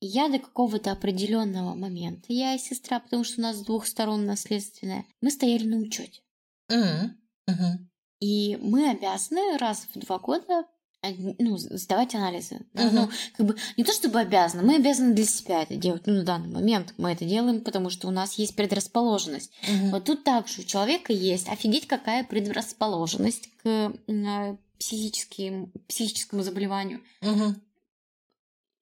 [0.00, 3.84] И я до какого-то определенного момента, я и сестра, потому что у нас с двух
[3.84, 6.22] сторон наследственная, мы стояли на учете.
[6.68, 7.20] Мгм.
[7.48, 7.90] Мгм.
[8.20, 10.64] И мы обязаны раз в два года
[11.02, 12.60] ну, сдавать анализы.
[12.74, 12.86] да.
[12.86, 12.94] Мгм.
[12.94, 16.06] Ну, как бы не то чтобы обязаны, мы обязаны для себя это делать.
[16.06, 19.52] Ну, на данный момент мы это делаем, потому что у нас есть предрасположенность.
[19.68, 19.90] Мгм.
[19.90, 27.00] Вот тут также у человека есть, офигеть, какая предрасположенность к э, психическим, психическому заболеванию.
[27.20, 27.60] Мгм.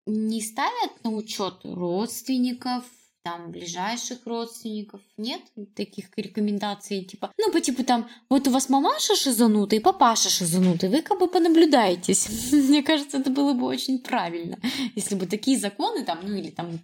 [0.07, 2.85] Не ставят на учет родственников,
[3.27, 5.01] там, ближайших родственников.
[5.17, 5.41] Нет
[5.75, 10.89] таких рекомендаций, типа, ну, по типу там, вот у вас мамаша шизанутая и папаша шизанутый,
[10.91, 12.29] вы как бы понаблюдаетесь.
[12.53, 14.59] Мне кажется, это было бы очень правильно,
[14.95, 16.79] если бы такие законы там, ну, или там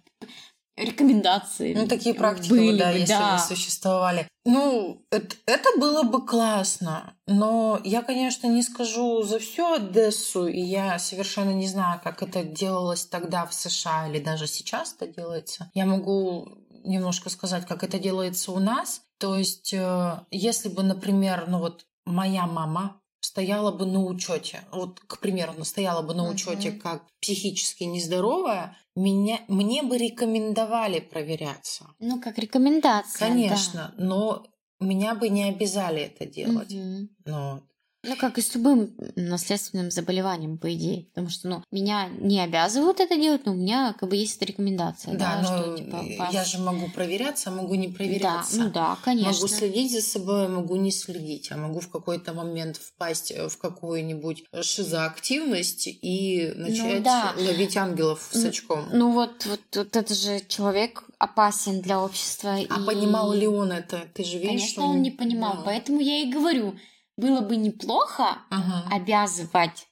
[0.75, 3.33] рекомендации Ну, такие практики, были бы, да, бы, если да.
[3.33, 4.27] бы существовали.
[4.45, 7.15] Ну, это, это было бы классно.
[7.27, 12.43] Но я, конечно, не скажу за всю Одессу, и я совершенно не знаю, как это
[12.43, 15.69] делалось тогда в США или даже сейчас это делается.
[15.73, 16.47] Я могу
[16.83, 19.01] немножко сказать, как это делается у нас.
[19.17, 22.99] То есть, э, если бы, например, ну вот моя мама
[23.33, 29.39] стояла бы на учете, вот, к примеру, стояла бы на учете как психически нездоровая, меня,
[29.47, 31.87] мне бы рекомендовали проверяться.
[31.97, 33.27] Ну, как рекомендация.
[33.27, 34.45] Конечно, но
[34.79, 36.31] меня бы не обязали это да.
[36.31, 36.73] делать.
[36.75, 37.09] Мгм.
[37.25, 37.63] Ну, вот.
[38.05, 41.05] Ну, как и с любым наследственным заболеванием, по идее.
[41.13, 44.45] Потому что, ну, меня не обязывают это делать, но у меня как бы есть эта
[44.45, 45.13] рекомендация.
[45.13, 48.57] Да, Да, но что, типа, вас- я же могу проверяться, а могу не Да, проверяться.
[48.59, 49.31] ну да, конечно.
[49.31, 53.57] Могу следить за собой, могу не следить, а могу в какой-то момент впасть э, в
[53.57, 57.33] какую-нибудь шизоактивность и начать Ну да.
[57.37, 58.85] ловить ангелов с очком.
[58.91, 62.55] Ну вот, вот, вот это же человек опасен для общества.
[62.55, 64.07] а и- понимал ли он это?
[64.13, 65.53] Ты же видишь, Конечно, что он не понимал.
[65.57, 65.61] Да.
[65.65, 66.75] Поэтому я и говорю,
[67.17, 68.87] было бы неплохо Ага.
[68.91, 69.87] обязывать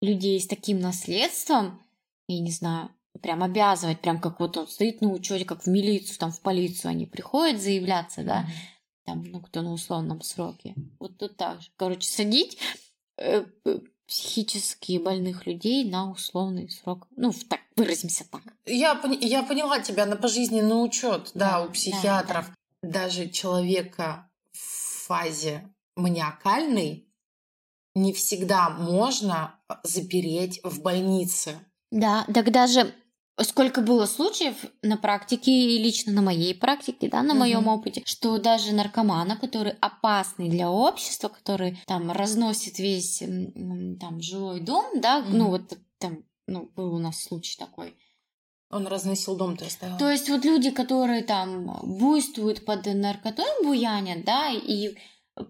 [0.00, 1.80] людей с таким наследством,
[2.28, 6.18] я не знаю, прям обязывать, прям как вот он стоит на учете, как в милицию,
[6.18, 8.46] там в полицию они приходят заявляться, да,
[9.04, 10.74] там, ну, кто на условном сроке.
[10.98, 11.70] Вот тут так же.
[11.76, 12.58] Короче, садить
[13.18, 13.44] э,
[14.06, 17.06] психически больных людей на условный срок.
[17.16, 18.42] Ну, так, выразимся так.
[18.66, 22.50] Я, я поняла тебя на пожизненный учет, да, Да, у да, психиатров.
[22.82, 27.08] Даже человека в фазе маниакальной
[27.94, 31.58] не всегда можно запереть в больнице.
[31.90, 32.94] Да, так даже
[33.40, 37.68] сколько было случаев на практике, и лично на моей практике, да, на моем Мгм.
[37.68, 43.18] опыте, что даже наркомана, который опасный для общества, который там разносит весь
[44.00, 45.38] там жилой дом, да, Мгм.
[45.38, 47.96] ну вот там, ну, был у нас случай такой.
[48.70, 49.98] Он разносил дом, ты оставила.
[49.98, 54.96] То есть вот люди, которые там буйствуют под наркотой, буянят, да, и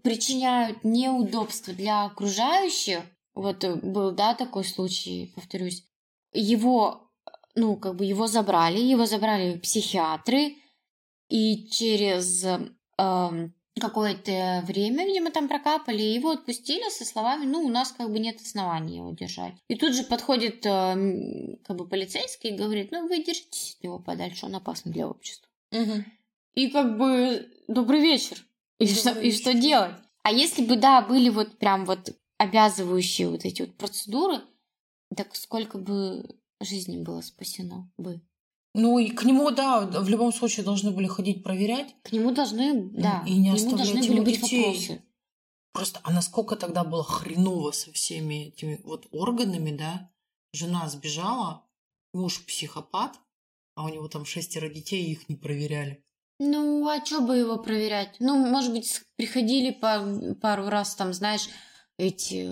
[0.03, 3.01] причиняют неудобства для окружающих,
[3.35, 5.85] вот э, был, да, такой случай, повторюсь,
[6.33, 7.11] его,
[7.55, 10.57] ну, как бы его забрали, его забрали психиатры,
[11.29, 12.45] и через
[12.99, 18.19] эм, какое-то время, видимо, там прокапали, его отпустили со словами, ну, у нас как бы
[18.19, 19.55] нет оснований его держать.
[19.69, 23.99] И тут же подходит эм, как бы полицейский и говорит, ну, вы держитесь от него
[23.99, 25.49] подальше, он опасный для общества.
[25.71, 26.05] Мгм.
[26.55, 28.45] И как бы добрый вечер.
[28.83, 29.95] И, что, и что делать?
[30.25, 34.41] А если бы, да, были вот прям вот обязывающие вот эти вот процедуры,
[35.17, 38.21] так сколько бы жизней было спасено бы?
[38.75, 41.95] Ну и к нему, да, в любом случае должны были ходить проверять.
[42.03, 44.65] К нему должны, да, и не к нему оставлять должны были быть детей.
[44.65, 45.03] вопросы.
[45.73, 50.11] Просто, а насколько тогда было хреново со всеми этими вот органами, да?
[50.53, 51.65] Жена сбежала,
[52.13, 53.19] муж психопат,
[53.75, 56.05] а у него там шестеро детей, и их не проверяли.
[56.45, 58.17] Ну, а что бы его проверять?
[58.19, 61.49] Ну, может быть, приходили по- пару раз, там, знаешь,
[61.99, 62.51] эти,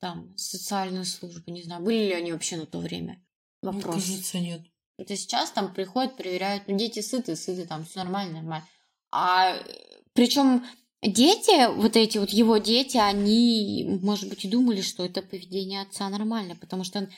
[0.00, 3.24] там, социальные службы, не знаю, были ли они вообще на то время?
[3.62, 3.94] Мне Вопрос.
[3.94, 4.62] кажется, нет.
[4.96, 8.66] Это сейчас там приходят, проверяют, ну, дети сыты, сыты, там все нормально, нормально.
[9.12, 9.56] А
[10.14, 10.66] причем
[11.00, 16.08] дети, вот эти вот его дети, они, может быть, и думали, что это поведение отца
[16.08, 17.08] нормально, потому что он-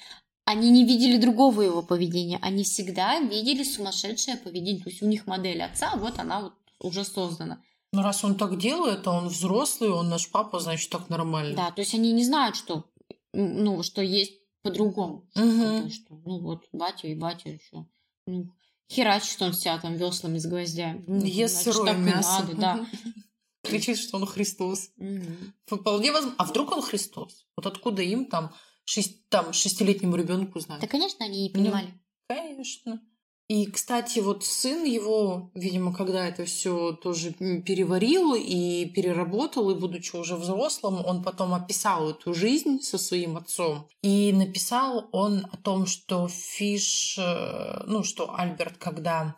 [0.44, 5.26] они не видели другого его поведения, они всегда видели сумасшедшее поведение, то есть у них
[5.26, 7.62] модель отца, вот она вот уже создана.
[7.92, 11.56] Но раз он так делает, а он взрослый, он наш папа, значит, так нормально.
[11.56, 12.84] Да, то есть они не знают, что,
[13.32, 15.28] ну, что есть по-другому.
[15.34, 17.86] Потому что, ну вот, батя и батя еще.
[18.26, 18.52] Ну,
[18.90, 21.04] херачит он себя там веслами с гвоздями.
[21.06, 22.42] Ну, Ест значит, сырое мясо.
[22.42, 22.86] надо, да.
[23.62, 24.90] Кричит, что он Христос.
[24.96, 25.52] Мгм.
[25.66, 26.36] Вполне возможно.
[26.38, 27.46] А вдруг он Христос?
[27.56, 28.54] Вот откуда им там,
[28.90, 30.80] шесть, там шестилетнему ребенку знать?
[30.80, 31.94] Да, конечно, они не Ну, понимали.
[32.28, 33.00] Конечно.
[33.48, 40.14] И, кстати, вот сын его, видимо, когда это все тоже переварил и переработал, и будучи
[40.14, 43.88] уже взрослым, он потом описал эту жизнь со своим отцом.
[44.02, 49.36] И написал он о том, что Фиш, э, ну, что Альберт, когда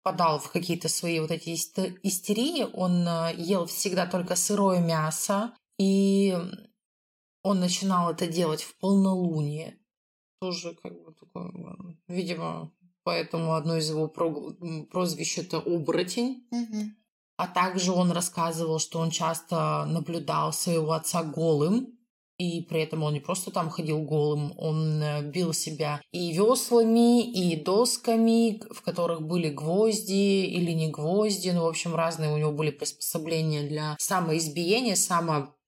[0.00, 5.54] впадал в какие-то свои вот эти исте- истерии, он э, ел всегда только сырое мясо,
[5.78, 6.36] и
[7.44, 9.78] он начинал это делать в полнолуние.
[10.40, 12.72] Тоже как бы такое, м, видимо,
[13.04, 16.48] поэтому одно из его прозвищ это оборотень.
[16.50, 16.96] Мгм.
[17.36, 21.98] А также он рассказывал, что он часто наблюдал своего отца голым,
[22.38, 27.30] и при этом он не просто там ходил голым, он э, бил себя и веслами,
[27.30, 32.52] и досками, в которых были гвозди или не гвозди, ну, в общем, разные у него
[32.52, 34.96] были приспособления для самоизбиения,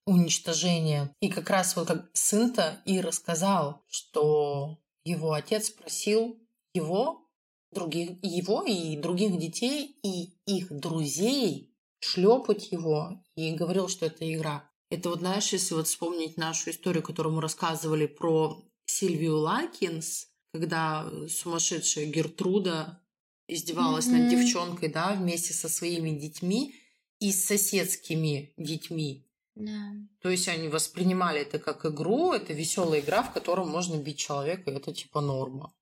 [0.07, 1.13] самоуничтожения.
[1.19, 6.37] И как раз вот как сын-то и рассказал, что его отец просил
[6.73, 7.29] его
[7.71, 14.69] других, его и других детей и их друзей шлепать его и говорил, что это игра.
[14.89, 21.09] Это вот, знаешь, если вот вспомнить нашу историю, которую мы рассказывали про Сильвию Лакинс, когда
[21.27, 23.01] сумасшедшая Гертруда
[23.49, 24.29] издевалась над Мгм.
[24.29, 26.73] девчонкой, да, вместе со своими детьми
[27.19, 29.26] и с соседскими детьми.
[29.59, 29.91] Да.
[30.21, 34.71] То есть они воспринимали это как игру, это веселая игра, в которой можно бить человека,
[34.71, 35.73] и это типа норма.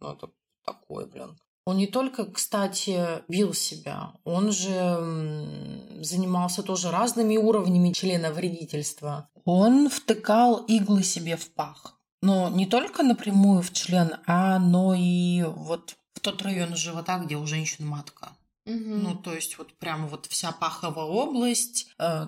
[0.00, 0.30] Ну, это
[0.64, 1.38] такое, блин.
[1.64, 9.28] Он не только, кстати, бил себя, он же занимался тоже разными уровнями члена вредительства.
[9.44, 12.00] Он втыкал иглы себе в пах.
[12.22, 17.36] Но не только напрямую в член, а но и вот в тот район живота, где
[17.36, 18.35] у женщин матка.
[18.66, 18.74] Угу.
[18.74, 22.26] Ну, то есть вот прямо вот вся паховая область, э,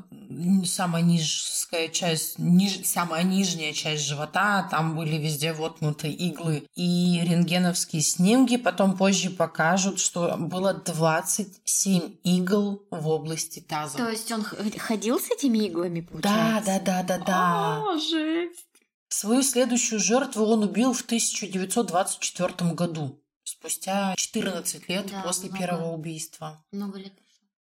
[0.65, 6.65] самая нижская часть, ниж, самая нижняя часть живота, там были везде воткнуты иглы.
[6.77, 13.99] И рентгеновские снимки потом позже покажут, что было 27 игл в области таза.
[13.99, 16.63] То есть он ходил с этими иглами, получается?
[16.65, 17.83] Да, да, да, да, да.
[17.83, 18.65] О, жесть.
[19.09, 23.21] Свою следующую жертву он убил в 1924 году
[23.61, 25.59] спустя 14 лет Да, после много.
[25.59, 26.63] первого убийства.
[26.73, 27.13] Много лет.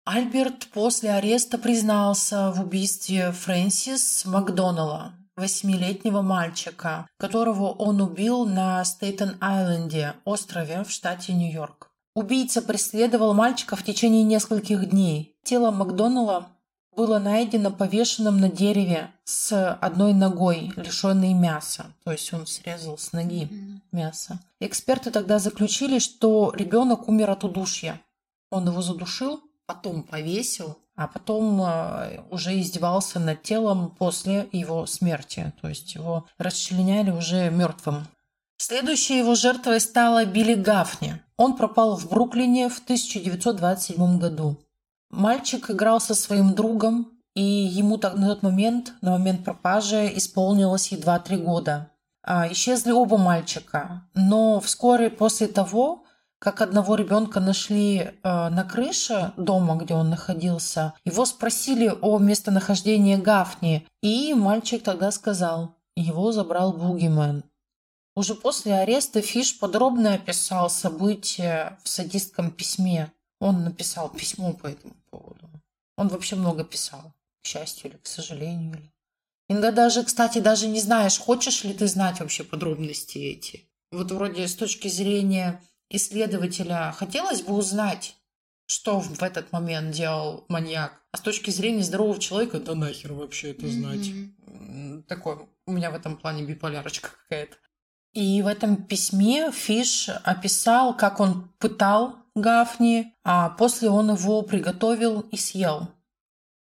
[0.04, 10.14] Альберт после ареста признался в убийстве Фрэнсис Макдоналла, восьмилетнего мальчика, которого он убил на Стейтен-Айленде,
[10.24, 11.90] острове в штате Нью-Йорк.
[12.14, 15.36] Убийца преследовал мальчика в течение нескольких дней.
[15.44, 16.48] Тело Макдоналла
[17.00, 21.86] было найдено повешенным на дереве с одной ногой, лишенной мяса.
[22.04, 23.48] То есть он срезал с ноги
[23.90, 24.38] мясо.
[24.60, 28.02] Эксперты тогда заключили, что ребенок умер от удушья.
[28.50, 35.54] Он его задушил, потом повесил, а потом э, уже издевался над телом после его смерти.
[35.62, 38.08] То есть его расчленяли уже мертвым.
[38.58, 41.22] Следующей его жертвой стала Билли Гафни.
[41.38, 44.58] Он пропал в Бруклине в 1927 году.
[45.10, 50.92] Мальчик играл со своим другом, и ему так- на тот момент, на момент пропажи, исполнилось
[50.92, 51.90] едва три года.
[52.22, 56.04] А, Исчезли оба мальчика, но вскоре после того,
[56.38, 63.16] как одного ребенка нашли э, на крыше дома, где он находился, его спросили о местонахождении
[63.16, 67.44] Гафни, и мальчик тогда сказал, его забрал Бугимен.
[68.16, 73.12] Уже после ареста Фиш подробно описал события в садистском письме.
[73.40, 75.50] Он написал письмо по этому поводу.
[75.96, 78.74] Он вообще много писал, к счастью или к сожалению.
[78.74, 78.92] Или...
[79.48, 83.68] Иногда даже, кстати, даже не знаешь, хочешь ли ты знать вообще подробности эти.
[83.90, 88.14] Вот вроде с точки зрения исследователя хотелось бы узнать,
[88.66, 91.02] что в этот момент делал маньяк.
[91.10, 94.08] А с точки зрения здорового человека, да нахер вообще это знать.
[94.46, 97.56] М, Такой у меня в этом плане биполярочка какая-то.
[98.12, 105.20] И в этом письме Фиш описал, как он пытал Гафни, а после он его приготовил
[105.20, 105.88] и съел.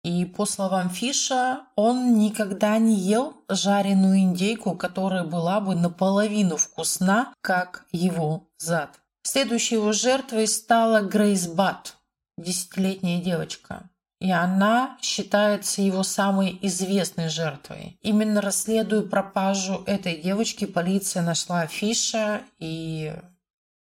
[0.03, 7.34] И по словам Фиша, он никогда не ел жареную индейку, которая была бы наполовину вкусна,
[7.41, 8.99] как его зад.
[9.24, 11.95] Следующей его жертвой стала Грейс Бат,
[12.38, 13.89] десятилетняя девочка.
[14.20, 17.97] И она считается его самой известной жертвой.
[18.01, 23.14] Именно расследуя пропажу этой девочки, полиция нашла Фиша, и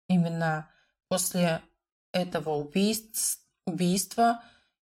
[0.07, 0.67] именно
[1.10, 1.62] после
[2.14, 4.41] этого убийств- убийства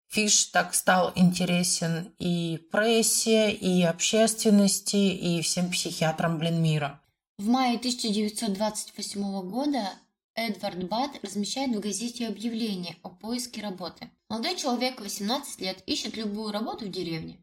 [0.10, 7.02] Фиш так стал интересен и прессе, и общественности, и всем психиатрам, блин, мира.
[7.38, 9.94] В мае 1928 года
[10.34, 14.10] Эдвард Бат размещает в газете объявление о поиске работы.
[14.30, 17.38] Молодой человек, 18 лет, ищет любую работу в деревне.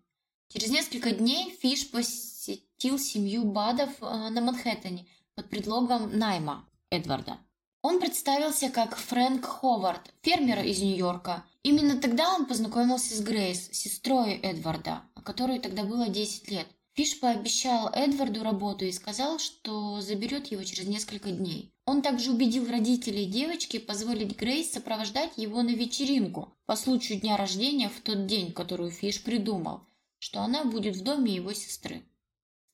[0.49, 7.39] Через несколько дней Фиш посетил семью Бадов э, на Манхэттене под предлогом найма Эдварда.
[7.85, 11.45] Он представился как Фрэнк Ховард, фермер из Нью-Йорка.
[11.63, 16.67] Именно тогда он познакомился с Грейс, сестрой Эдварда, которой тогда было 10 лет.
[16.95, 21.75] Фиш пообещал Эдварду работу и сказал, что заберет его через несколько дней.
[21.85, 27.91] Он также убедил родителей девочки позволить Грейс сопровождать его на вечеринку по случаю дня рождения
[27.91, 29.83] в тот день, которую Фиш придумал,
[30.19, 32.03] что она будет в доме его сестры.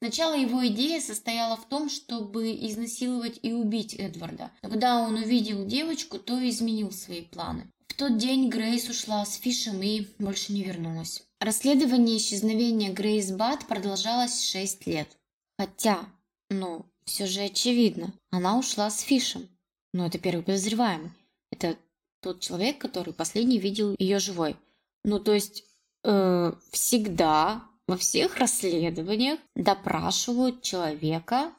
[0.03, 4.51] Сначала его идея состояла в том, чтобы изнасиловать и убить Эдварда.
[4.63, 7.71] Когда он увидел девочку, то изменил свои планы.
[7.89, 11.23] В тот день Грейс ушла с Фишем и больше не вернулась.
[11.39, 15.09] Расследование исчезновения Грейс Бат продолжалось 6 лет.
[15.59, 16.09] Хотя,
[16.49, 19.51] ну, все же очевидно, она ушла с Фишем.
[19.93, 21.11] Но это первый подозреваемый.
[21.51, 21.77] Это
[22.21, 24.57] тот человек, который последний видел ее живой.
[25.05, 25.65] Ну, то есть,
[26.05, 31.53] э, всегда во всех расследованиях допрашивают человека,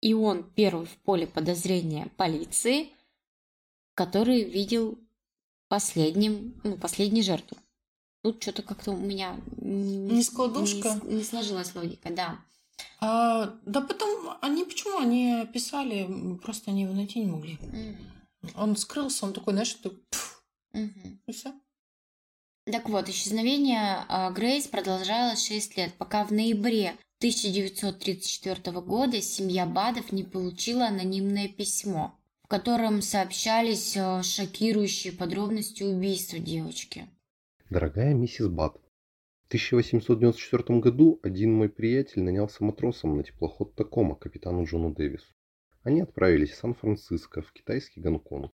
[0.00, 2.88] и он первый в поле подозрения полиции,
[3.94, 4.98] который видел
[5.68, 7.56] последним, ну, последней жертву.
[8.24, 11.00] Тут что-то как-то у меня не, Нескладушка?
[11.04, 12.40] не, не сложилась логика, да.
[13.00, 16.08] А, да потом они почему они писали,
[16.42, 17.56] просто они его найти не могли.
[17.62, 17.96] Мгм.
[18.56, 20.42] Он скрылся, он такой, знаешь, такой, «Пф»,
[20.72, 21.20] Мгм.
[21.24, 21.54] и все.
[22.72, 30.10] Так вот, исчезновение а, Грейс продолжалось 6 лет, пока в ноябре 1934 года семья Бадов
[30.10, 37.06] не получила анонимное письмо, в котором сообщались а, шокирующие подробности убийства девочки.
[37.70, 38.74] Дорогая миссис Бат,
[39.44, 45.32] В 1894 году один мой приятель нанялся матросом на теплоход Такома капитану Джону Дэвису.
[45.84, 48.50] Они отправились в Сан-Франциско, в китайский Гонконг.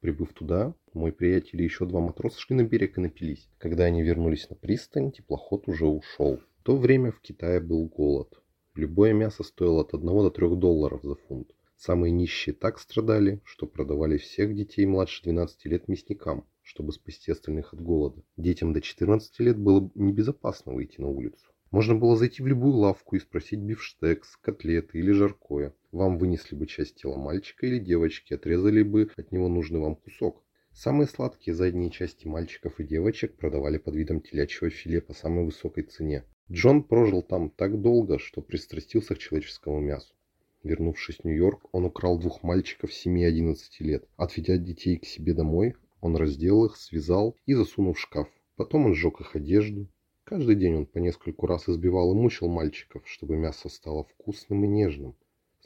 [0.00, 3.48] Прибыв туда, мой приятель и еще два матроса шли на берег и напились.
[3.58, 6.40] Когда они вернулись на пристань, теплоход уже ушел.
[6.58, 8.42] В то время в Китае был голод.
[8.74, 11.54] Любое мясо стоило от 1 до 3 долларов за фунт.
[11.76, 17.72] Самые нищие так страдали, что продавали всех детей младше 12 лет мясникам, чтобы спасти остальных
[17.72, 18.22] от голода.
[18.36, 21.46] Детям до 14 лет было небезопасно выйти на улицу.
[21.70, 25.74] Можно было зайти в любую лавку и спросить бифштекс, котлеты или жаркое.
[25.92, 30.42] Вам вынесли бы часть тела мальчика или девочки, отрезали бы от него нужный вам кусок.
[30.80, 35.82] Самые сладкие задние части мальчиков и девочек продавали под видом телячьего филе по самой высокой
[35.82, 36.22] цене.
[36.52, 40.14] Джон прожил там так долго, что пристрастился к человеческому мясу.
[40.62, 44.04] Вернувшись в Нью-Йорк, он украл двух мальчиков 7-11 лет.
[44.16, 48.28] Отведя детей к себе домой, он раздел их, связал и засунул в шкаф.
[48.54, 49.88] Потом он сжег их одежду.
[50.22, 54.68] Каждый день он по нескольку раз избивал и мучил мальчиков, чтобы мясо стало вкусным и
[54.68, 55.16] нежным.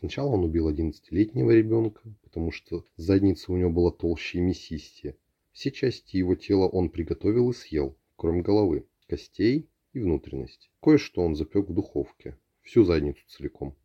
[0.03, 5.17] Сначала он убил 11-летнего ребенка, потому что задница у него была толще и мясистее.
[5.53, 10.71] Все части его тела он приготовил и съел, кроме головы, костей и внутренности.
[10.83, 13.77] Кое-что он запек в духовке, всю задницу целиком.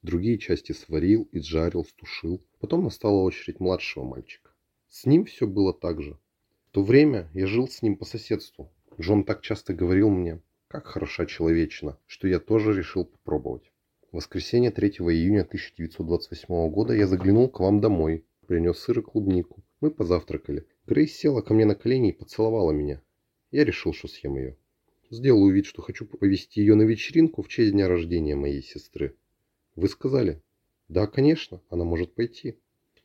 [0.00, 2.42] Другие части сварил, изжарил, стушил.
[2.58, 4.52] Потом настала очередь младшего мальчика.
[4.88, 6.18] С ним все было так же.
[6.68, 8.72] В то время я жил с ним по соседству.
[8.98, 13.70] Джон так часто говорил мне, как хороша человечина, что я тоже решил попробовать.
[14.16, 19.62] Воскресенье 3 июня 1928 года я заглянул к вам домой, принес сыр и клубнику.
[19.82, 20.64] Мы позавтракали.
[20.86, 23.02] Грейс села ко мне на колени и поцеловала меня.
[23.50, 24.56] Я решил, что съем ее.
[25.10, 29.14] Сделаю вид, что хочу повести ее на вечеринку в честь дня рождения моей сестры.
[29.74, 30.40] Вы сказали?
[30.88, 32.56] Да, конечно, она может пойти.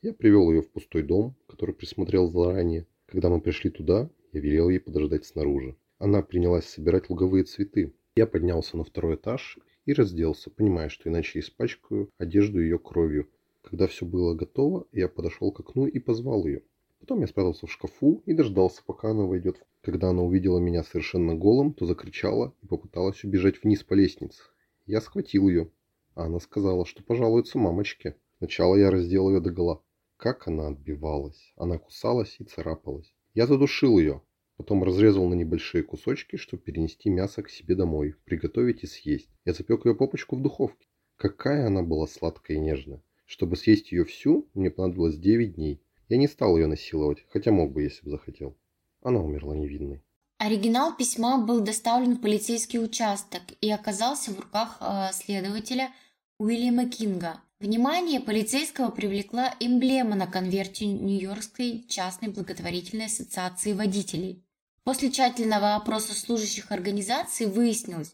[0.01, 2.87] Я привел ее в пустой дом, который присмотрел заранее.
[3.05, 5.75] Когда мы пришли туда, я велел ей подождать снаружи.
[5.97, 7.93] Она принялась собирать луговые цветы.
[8.15, 13.29] Я поднялся на второй этаж и разделся, понимая, что иначе испачкаю одежду ее кровью.
[13.61, 16.63] Когда все было готово, я подошел к окну и позвал ее.
[16.99, 19.65] Потом я спрятался в шкафу и дождался, пока она войдет.
[19.81, 24.43] Когда она увидела меня совершенно голым, то закричала и попыталась убежать вниз по лестнице.
[24.85, 25.71] Я схватил ее,
[26.13, 28.15] а она сказала, что пожалуется мамочке.
[28.37, 29.81] Сначала я раздел ее догола.
[30.17, 31.53] Как она отбивалась.
[31.55, 33.13] Она кусалась и царапалась.
[33.33, 34.21] Я задушил ее,
[34.61, 39.27] Потом разрезал на небольшие кусочки, чтобы перенести мясо к себе домой, приготовить и съесть.
[39.43, 40.85] Я запек ее попочку в духовке.
[41.15, 43.01] Какая она была сладкая и нежная.
[43.25, 45.81] Чтобы съесть ее всю, мне понадобилось 9 дней.
[46.09, 48.55] Я не стал ее насиловать, хотя мог бы, если бы захотел.
[49.01, 50.03] Она умерла невинной.
[50.37, 55.89] Оригинал письма был доставлен в полицейский участок и оказался в руках э, следователя
[56.37, 57.41] Уильяма Кинга.
[57.59, 64.45] Внимание полицейского привлекла эмблема на конверте Нью-Йоркской частной благотворительной ассоциации водителей.
[64.83, 68.13] После тщательного опроса служащих организации выяснилось,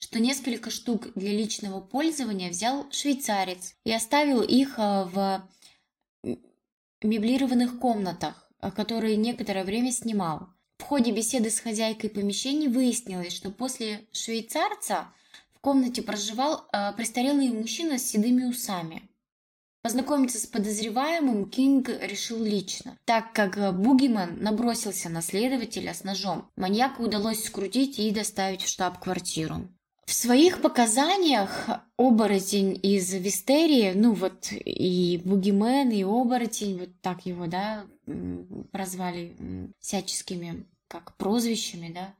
[0.00, 5.48] что несколько штук для личного пользования взял швейцарец и оставил их э, в
[7.02, 10.48] меблированных комнатах, э, которые некоторое время снимал.
[10.78, 15.12] В ходе беседы с хозяйкой помещений выяснилось, что после швейцарца
[15.52, 19.07] в комнате проживал э, престарелый мужчина с седыми усами.
[19.88, 26.46] Познакомиться с подозреваемым Кинг решил лично, так как Бугимен набросился на следователя с ножом.
[26.56, 29.66] Маньяка удалось скрутить и доставить в штаб-квартиру.
[30.04, 37.46] В своих показаниях оборотень из Вистерии, ну вот и Бугимен, и оборотень, вот так его,
[37.46, 37.86] да,
[38.70, 42.14] прозвали всяческими, как прозвищами, да,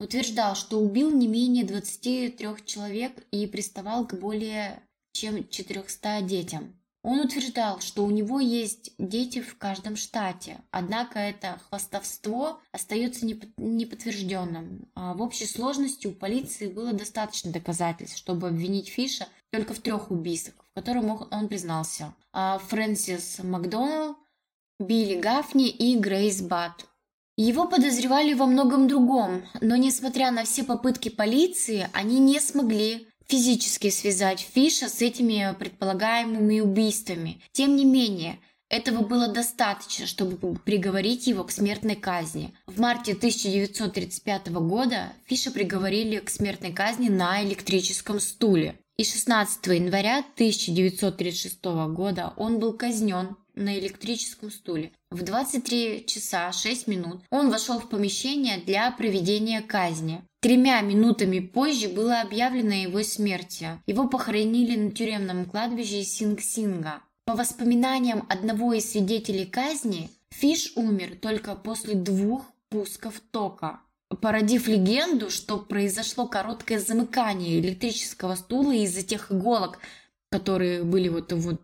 [0.00, 4.82] утверждал, что убил не менее 23 человек и приставал к более
[5.12, 6.75] чем 400 детям.
[7.06, 14.88] Он утверждал, что у него есть дети в каждом штате, однако это хвастовство остается неподтвержденным.
[14.96, 20.10] А в общей сложности у полиции было достаточно доказательств, чтобы обвинить Фиша только в трех
[20.10, 22.12] убийствах, в которых он признался.
[22.32, 24.16] А Фрэнсис Макдоналл,
[24.80, 26.86] Билли Гафни и Грейс Бат.
[27.36, 33.90] Его подозревали во многом другом, но несмотря на все попытки полиции, они не смогли физически
[33.90, 37.40] связать Фиша с этими предполагаемыми убийствами.
[37.52, 42.52] Тем не менее, этого было достаточно, чтобы приговорить его к смертной казни.
[42.66, 48.78] В марте 1935 года Фиша приговорили к смертной казни на электрическом стуле.
[48.96, 54.92] И 16 января 1936 года он был казнен на электрическом стуле.
[55.10, 60.22] В 23 часа 6 минут он вошел в помещение для проведения казни.
[60.40, 63.80] Тремя минутами позже было объявлено его смерти.
[63.86, 67.02] Его похоронили на тюремном кладбище Синг-Синга.
[67.24, 73.80] По воспоминаниям одного из свидетелей казни, Фиш умер только после двух пусков тока.
[74.20, 79.80] породив легенду, что произошло короткое замыкание электрического стула из-за тех иголок,
[80.30, 81.60] которые были вот, вот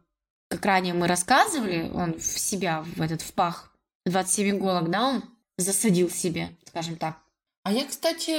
[0.53, 3.73] как ранее мы рассказывали, он в себя, в этот в пах
[4.05, 5.25] 27 иголок, да, он
[5.57, 7.17] засадил себе, скажем так.
[7.65, 8.31] А я, кстати,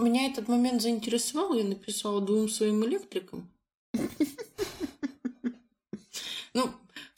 [0.00, 3.50] меня этот момент заинтересовал, я написала двум своим электрикам.
[6.54, 6.70] Ну,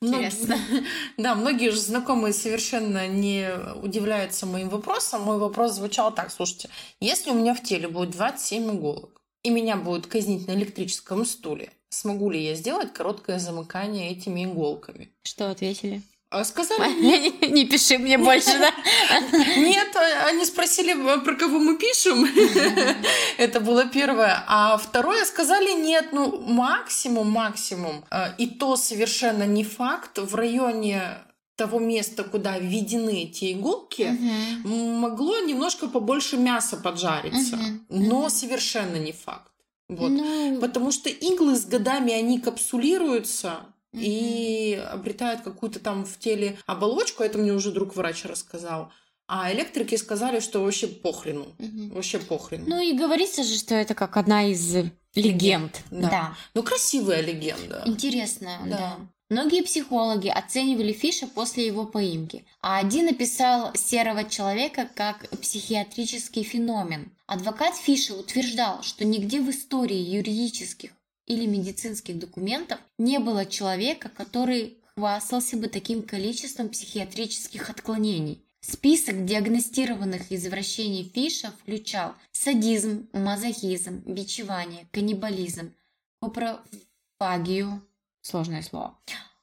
[0.02, 0.56] Интересно.
[1.18, 3.50] Да, многие же знакомые совершенно не
[3.82, 5.22] удивляются моим вопросом.
[5.22, 6.70] Мой вопрос звучал так, слушайте,
[7.00, 11.70] если у меня в теле будет 27 иголок, и меня будет казнить на электрическом стуле,
[11.88, 15.10] смогу ли я сделать короткое замыкание этими иголками?
[15.22, 16.02] Что ответили?
[16.32, 18.70] А сказали Не пиши мне больше, да?
[19.56, 22.24] Нет, а- они спросили, «А про кого мы пишем.
[23.36, 24.44] Это было первое.
[24.46, 28.04] А второе сказали нет, ну максимум, максимум.
[28.38, 30.18] И то совершенно не факт.
[30.18, 31.18] В районе
[31.64, 34.16] того места, куда введены эти иголки,
[34.64, 37.56] могло немножко побольше мяса поджариться.
[37.56, 38.30] Мгм, Но мгм.
[38.30, 39.52] совершенно не факт.
[39.88, 40.08] Вот.
[40.10, 43.60] Ну, Потому что иглы с годами, они капсулируются
[43.92, 44.02] Мгм.
[44.04, 47.22] и обретают какую-то там в теле оболочку.
[47.22, 48.90] Это мне уже друг врач рассказал.
[49.26, 51.46] А электрики сказали, что вообще похрену.
[51.58, 51.90] мгм.
[51.90, 52.64] Вообще похрену.
[52.68, 54.76] ну и говорится же, что это как одна из
[55.14, 55.82] легенд.
[55.90, 56.08] Да.
[56.10, 56.36] Да.
[56.54, 57.82] Ну, красивая легенда.
[57.86, 58.76] Интересно, Да.
[58.78, 58.96] да.
[59.30, 67.12] Многие психологи оценивали Фиша после его поимки, а один описал серого человека как психиатрический феномен.
[67.26, 70.90] Адвокат Фиша утверждал, что нигде в истории юридических
[71.26, 78.42] или медицинских документов не было человека, который хвастался бы таким количеством психиатрических отклонений.
[78.60, 85.72] Список диагностированных извращений Фиша включал садизм, мазохизм, бичевание, каннибализм,
[86.20, 87.80] копрофагию,
[88.22, 88.96] сложное слово,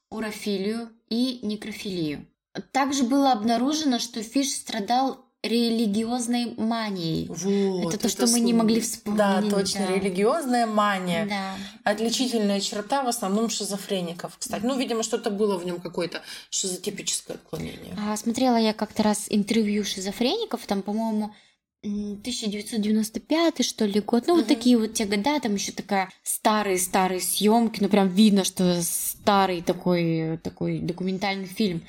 [0.10, 2.26] урофилию и некрофилию.
[2.72, 7.28] Также было обнаружено, что Фиш страдал религиозной манией.
[7.30, 9.96] Вот, Это то, что мы не могли вспомнить, Да, точно, да.
[9.96, 11.28] религиозная мания.
[11.28, 11.56] Да.
[11.84, 14.66] Отличительная черта в основном шизофреников, кстати.
[14.66, 17.96] Ну, видимо, что-то было в нем какое-то шизотипическое отклонение.
[17.98, 21.34] А, смотрела я как-то раз интервью шизофреников, там, по-моему,
[21.82, 24.56] 1995 что ли год, ну вот Мгм.
[24.56, 30.38] такие вот те года, там еще такая старые-старые съемки, ну прям видно, что старый такой,
[30.44, 31.84] такой документальный фильм.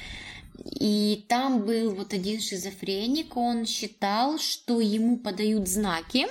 [0.65, 6.27] И там был вот один шизофреник, он считал, что ему подают знаки,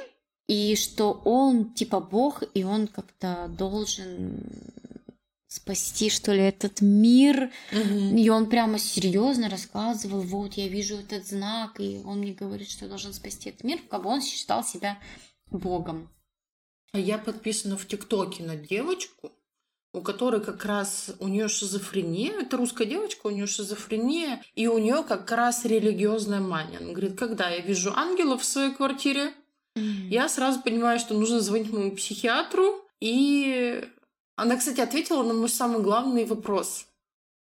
[0.48, 4.42] и что он типа бог, и он как-то должен
[5.58, 7.52] спасти, что ли, этот мир.
[7.72, 8.16] Мгм.
[8.16, 12.86] И он прямо серьезно рассказывал, вот я вижу этот знак, и он мне говорит, что
[12.86, 14.98] я должен спасти этот мир, как бы он считал себя
[15.52, 16.10] богом.
[16.94, 19.32] А Я подписана в ТикТоке на девочку,
[19.94, 22.32] у которой как раз у нее шизофрения.
[22.32, 26.80] Это русская девочка, у нее шизофрения, и у нее как раз религиозная мания.
[26.80, 29.34] Она говорит, когда я вижу ангелов в своей квартире,
[29.76, 32.84] я сразу понимаю, что нужно звонить моему психиатру.
[33.00, 33.84] И
[34.38, 36.86] она, кстати, ответила на мой самый главный вопрос.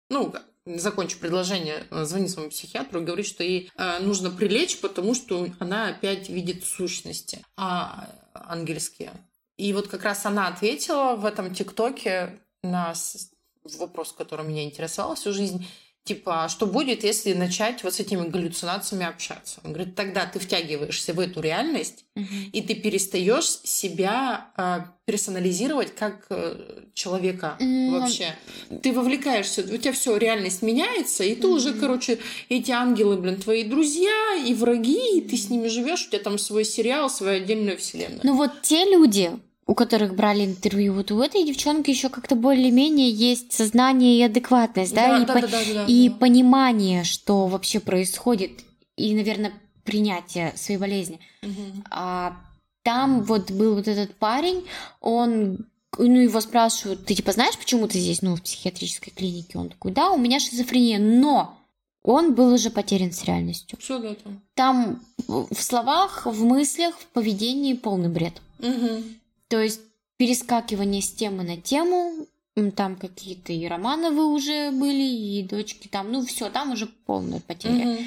[0.09, 0.33] Ну,
[0.65, 5.49] закончу предложение, э, звонит своему психиатру и говорит, что ей э, нужно прилечь, потому что
[5.59, 9.13] она опять видит сущности а, ангельские.
[9.57, 12.95] И вот как раз она ответила в этом ТикТоке на
[13.79, 15.67] вопрос, который меня интересовал всю жизнь.
[16.09, 19.61] Типа, а что будет, если начать вот с этими галлюцинациями общаться?
[19.63, 22.07] Он говорит, тогда ты втягиваешься в эту реальность,
[22.53, 28.35] и ты перестаешь себя э, персонализировать как э, человека М, вообще.
[28.83, 31.81] Ты вовлекаешься, у тебя все, реальность меняется, и ты уже, Мгм.
[31.81, 36.23] короче, эти ангелы, блин, твои друзья и враги, и ты с ними живешь, у тебя
[36.23, 38.21] там свой сериал, своя отдельная вселенная.
[38.23, 39.31] Ну вот те люди,
[39.69, 44.95] у которых брали интервью, вот у этой девчонки еще как-то более-менее есть сознание и адекватность,
[44.95, 46.15] да, и, по- да, да, да, и да.
[46.17, 48.65] понимание, что вообще происходит,
[48.97, 49.53] и, наверное,
[49.85, 51.21] принятие своей болезни.
[51.43, 51.85] Мгм.
[51.91, 52.35] А
[52.83, 54.65] там вот был вот этот парень,
[55.03, 55.67] он,
[55.99, 59.59] ну, его спрашивают, ты типа знаешь, почему ты здесь, ну, в психиатрической клинике?
[59.59, 61.59] Он такой, да, у меня шизофрения, но
[62.03, 63.79] он был уже потерян с реальностью.
[63.79, 64.17] Всё, да,
[64.55, 65.03] там.
[65.27, 68.41] В словах, в мыслях, в поведении полный бред.
[68.61, 69.18] Мгм.
[69.49, 69.81] То есть
[70.17, 72.27] перескакивание с темы на тему,
[72.77, 77.87] там какие-то и Романовы уже были, и дочки там, ну все, там уже полная потеря
[77.87, 78.07] Мгм.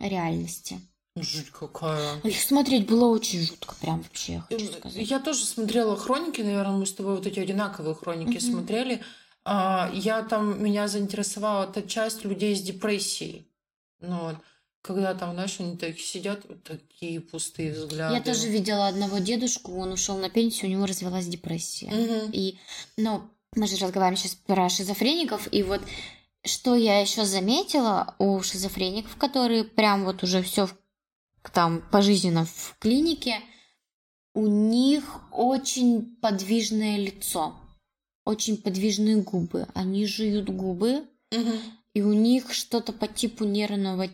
[0.00, 0.80] реальности.
[1.16, 2.20] Жуть какая.
[2.24, 5.08] Их смотреть было очень жутко, прям вообще, я хочу сказать.
[5.08, 8.40] Я тоже смотрела хроники, наверное, мы с тобой вот эти одинаковые хроники Мгм.
[8.40, 9.02] смотрели.
[9.44, 13.46] А, Я там, меня заинтересовала эта часть людей с депрессией.
[14.00, 14.36] Ну вот,
[14.82, 18.14] когда там, знаешь, они так сидят, вот такие пустые взгляды.
[18.14, 21.90] Я тоже видела одного дедушку, он ушел на пенсию, у него развелась депрессия.
[21.90, 22.30] Мгм.
[22.32, 22.58] И,
[22.96, 23.22] ну,
[23.54, 25.80] мы же разговариваем сейчас про шизофреников, и вот
[26.44, 30.68] что я еще заметила у шизофреников, которые прям вот уже все
[31.52, 33.40] там пожизненно в клинике,
[34.34, 37.54] у них очень подвижное лицо,
[38.24, 39.68] очень подвижные губы.
[39.74, 41.58] Они жуют губы, Мгм.
[41.94, 44.08] и у них что-то по типу нервного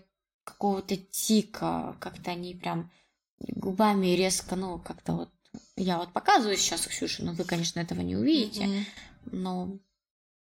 [0.49, 2.91] какого-то тика, как-то они прям
[3.39, 5.31] губами резко, ну, как-то вот...
[5.77, 8.67] Я вот показываю сейчас Ксюше, но вы, конечно, этого не увидите.
[8.67, 8.87] Мгм.
[9.33, 9.79] Но,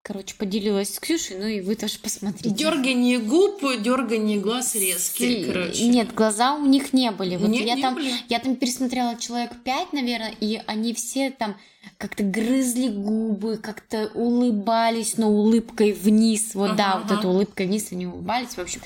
[0.04, 2.54] короче, поделилась с Ксюшей, ну и вы тоже посмотрите.
[2.54, 5.88] Дергание губ, дергание глаз резкие, Си- короче.
[5.88, 7.36] Нет, глаза у них не были.
[7.36, 8.12] Вот Нет, я не там, были.
[8.28, 11.56] я там пересмотрела человек пять, наверное, и они все там
[11.98, 16.54] как-то грызли губы, как-то улыбались, но улыбкой вниз.
[16.54, 17.20] Вот да, Ага, вот ага.
[17.20, 18.50] этой улыбкой вниз они улыбались.
[18.56, 18.82] В общем,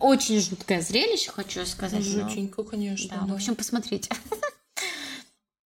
[0.00, 2.00] очень жуткое зрелище, хочу сказать.
[2.04, 3.08] но- Жутенько, конечно.
[3.16, 3.32] Да, да.
[3.32, 4.10] в общем, посмотрите.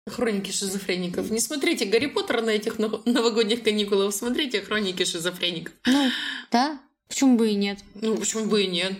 [0.08, 1.30] Хроники шизофреников.
[1.30, 5.72] Не смотрите Гарри Поттера на этих нов- новогодних каникулах, смотрите Хроники шизофреников.
[5.86, 6.10] Ну,
[6.52, 6.78] да,
[7.08, 7.78] почему бы и нет.
[7.94, 8.92] Ну, почему бы и нет?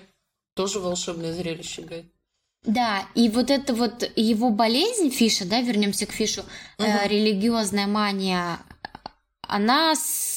[0.55, 2.07] Тоже волшебное зрелище, Гай.
[2.65, 6.43] Да, и вот это вот его болезнь Фиша, да, вернемся к Фишу,
[6.79, 7.09] э, Мгм.
[7.11, 8.59] религиозная мания,
[9.43, 9.93] она,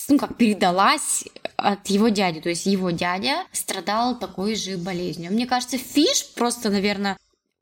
[0.10, 1.24] ну, как передалась
[1.56, 5.32] от его дяди, то есть его дядя страдал такой же болезнью.
[5.32, 7.18] Мне кажется, Фиш просто, наверное,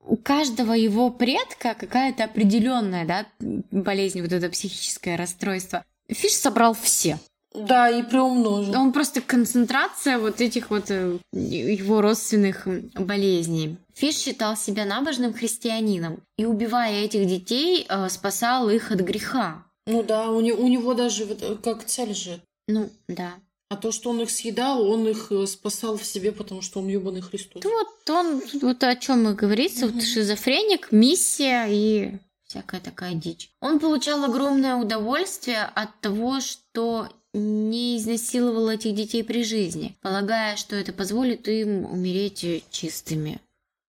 [0.07, 3.25] у каждого его предка какая-то определенная, да,
[3.71, 5.83] болезнь, вот это психическое расстройство.
[6.09, 7.17] Фиш собрал все.
[7.53, 8.75] Да, и приумножил.
[8.75, 13.77] Он просто концентрация вот этих вот э, его родственных болезней.
[13.93, 19.63] Фиш считал себя набожным христианином и, убивая этих детей, э, спасал их от греха.
[19.87, 22.41] Ну да, у, не- у него даже вот, э, как цель же.
[22.67, 23.35] Ну, да.
[23.69, 26.87] А то, что он их съедал, он их э, спасал в себе, потому что он
[26.87, 27.63] ебаный Христос.
[27.63, 32.11] Вот он, вот о чем и говорится, вот шизофреник, миссия и
[32.45, 33.49] всякая такая дичь.
[33.61, 40.75] Он получал огромное удовольствие от того, что не изнасиловал этих детей при жизни, полагая, что
[40.75, 43.41] это позволит им умереть чистыми.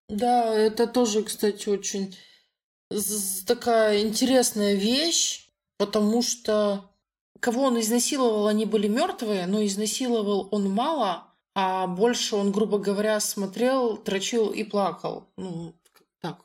[0.08, 2.16] Да, это тоже, кстати, очень
[3.46, 5.48] такая интересная вещь,
[5.78, 6.90] потому что
[7.40, 11.24] кого он изнасиловал, они были мертвые, но изнасиловал он мало,
[11.54, 15.28] а больше он, грубо говоря, смотрел, трочил и плакал.
[15.36, 15.74] Ну,
[16.20, 16.38] так.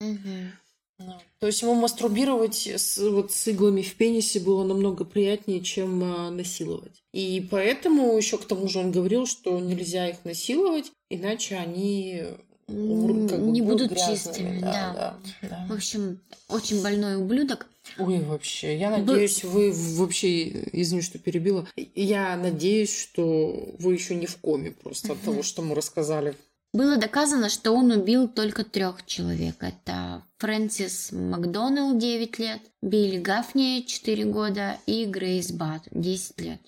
[0.00, 1.20] Да.
[1.38, 6.30] То есть ему мастурбировать с, вот с иглами в пенисе было намного приятнее, чем а,
[6.30, 7.04] насиловать.
[7.12, 12.24] И поэтому еще к тому же он говорил, что нельзя их насиловать, иначе они
[12.66, 14.16] умрут, как бы не будут грязными.
[14.16, 15.16] чистыми, да.
[15.40, 15.66] В да.
[15.70, 17.68] общем, очень больной ублюдок.
[17.98, 24.14] Ой, вообще, я Бы- надеюсь, вы вообще, извини, что перебила, я надеюсь, что вы еще
[24.14, 26.34] не в коме просто от того, что мы рассказали.
[26.74, 29.56] Было доказано, что он убил только трех человек.
[29.60, 36.60] Это Фрэнсис Макдоналл 9 лет, Билли Гафни 4 года и Грейс Бат 10 лет.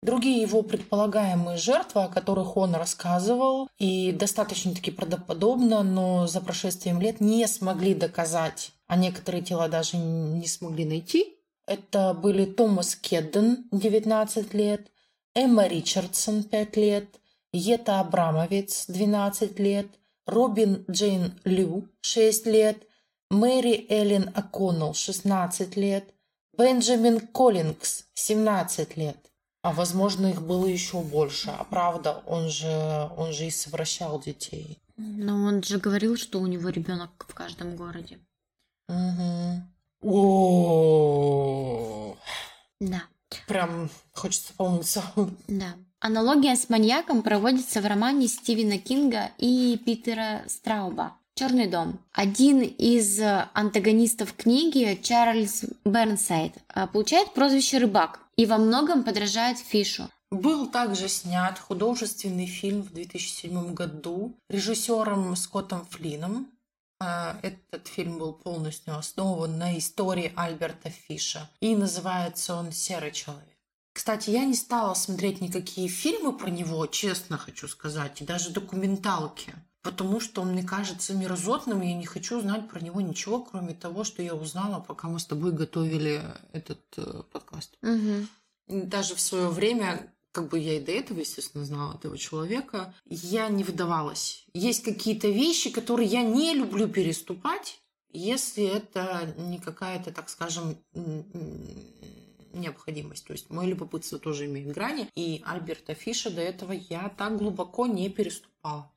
[0.00, 7.20] Другие его предполагаемые жертвы, о которых он рассказывал, и достаточно-таки правдоподобно, но за прошествием лет
[7.20, 11.36] не смогли доказать, а некоторые тела даже не смогли найти.
[11.66, 14.90] Это были Томас Кедден, 19 лет,
[15.34, 17.04] Эмма Ричардсон, 5 лет,
[17.52, 19.86] Ета Абрамовец, 12 лет,
[20.26, 22.78] Робин Джейн Лю, 6 лет,
[23.30, 26.04] Мэри Эллен О'Коннелл, 16 лет,
[26.56, 29.16] Бенджамин Коллингс, 17 лет.
[29.62, 31.50] А возможно, их было еще больше.
[31.50, 34.78] А правда, он же, он же и совращал детей.
[34.96, 38.18] Но он же говорил, что у него ребенок в каждом городе.
[38.88, 39.62] Мгм.
[40.88, 42.14] О,
[42.80, 43.02] Да,
[43.46, 45.02] прям хочется помыться.
[45.48, 45.74] да.
[46.00, 51.98] Аналогия с маньяком проводится в романе Стивена Кинга и Питера Страуба «Черный дом».
[52.12, 53.20] Один из
[53.52, 56.54] антагонистов книги, Чарльз Бернсайд,
[56.92, 60.08] получает прозвище «Рыбак» и во многом подражает Фишу.
[60.30, 66.46] Был также снят художественный фильм в 2007 году режиссером Скоттом Флином.
[67.00, 71.48] А, Этот фильм был полностью основан на истории Альберта Фиша.
[71.60, 73.44] И называется он «Серый человек».
[73.92, 79.52] Кстати, я не стала смотреть никакие фильмы про него, честно хочу сказать, и даже документалки.
[79.82, 83.74] Потому что он мне кажется мерзотным, и я не хочу знать про него ничего, кроме
[83.74, 86.22] того, что я узнала, пока мы с тобой готовили
[86.52, 87.76] этот э, подкаст.
[87.82, 88.28] Мгм.
[88.68, 93.48] Даже в свое время, как бы я и до этого, естественно, знала этого человека, я
[93.48, 94.46] не выдавалась.
[94.54, 100.76] Есть какие-то вещи, которые я не люблю переступать, если это не какая-то, так скажем,
[102.52, 103.26] необходимость.
[103.26, 107.86] То есть мое любопытство тоже имеет грани, и Альберта Фиша до этого я так глубоко
[107.86, 108.90] не переступала.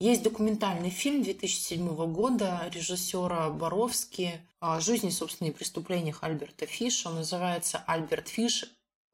[0.00, 7.08] Есть документальный фильм 2007 года режиссера Боровски о жизни, собственно, и преступлениях Альберта Фиша.
[7.08, 8.64] Он называется «Альберт Фиш.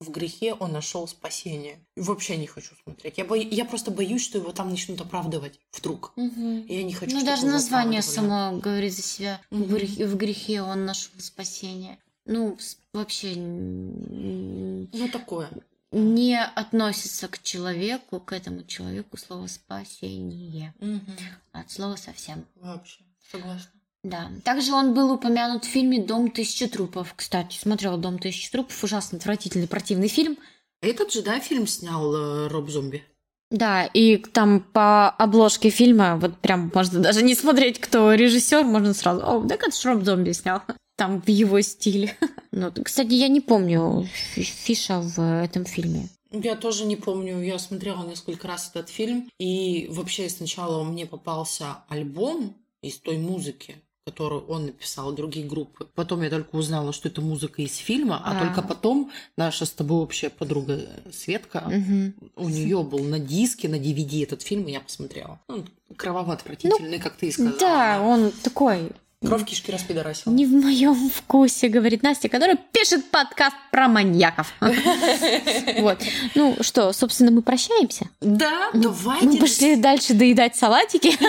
[0.01, 1.79] В грехе он нашел спасение.
[1.97, 3.19] Вообще не хочу смотреть.
[3.19, 3.35] Я, бо...
[3.37, 6.13] я просто боюсь, что его там начнут оправдывать вдруг.
[6.17, 9.41] И я не хочу, Ну, даже название само говорит за себя.
[9.51, 9.75] В Мгм.
[9.75, 11.99] грехе, в грехе он нашел спасение.
[12.27, 12.57] Ну,
[12.93, 15.51] вообще Ну, такое.
[15.91, 20.75] не относится к человеку, к этому человеку слово спасение.
[20.79, 21.17] Мгм.
[21.53, 22.45] От слова совсем.
[22.57, 23.01] Вообще.
[23.31, 23.71] Согласна.
[24.05, 24.31] Да.
[24.45, 27.15] Также он был упомянут в фильме «Дом тысячи трупов».
[27.17, 28.83] Кстати, смотрела «Дом тысячи трупов».
[28.83, 30.39] Ужасно отвратительный, противный фильм.
[30.81, 33.03] Этот же, да, фильм снял э, Роб Зомби?
[33.51, 38.93] Да, и там по обложке фильма, вот прям можно даже не смотреть, кто режиссер, можно
[38.95, 40.63] сразу, о, это ж Роб Зомби снял.
[40.97, 42.17] Там в его стиле.
[42.51, 46.09] Ну, кстати, я не помню Фи- Фиша в этом фильме.
[46.33, 51.85] Я тоже не помню, я смотрела несколько раз этот фильм, и вообще сначала мне попался
[51.89, 53.77] альбом из той музыки,
[54.11, 55.87] которую он написал, другие группы.
[55.95, 58.45] Потом я только узнала, что это музыка из фильма, а, А.
[58.45, 60.81] только потом наша с тобой общая подруга
[61.13, 62.15] Светка, Мгм.
[62.37, 65.39] у нее был на диске, на DVD этот фильм, и я посмотрела.
[65.49, 67.53] Он кроваво-отвратительный, как ты и сказала.
[67.53, 68.91] Ну, Да, он такой
[69.27, 70.33] Кровь кишки распидорасила.
[70.33, 74.53] не в моем вкусе, говорит Настя, которая пишет подкаст про маньяков.
[75.81, 75.99] Вот.
[76.35, 78.09] Ну что, собственно, мы прощаемся.
[78.21, 79.27] Да, давайте.
[79.27, 81.13] Мы пошли дальше доедать салатики.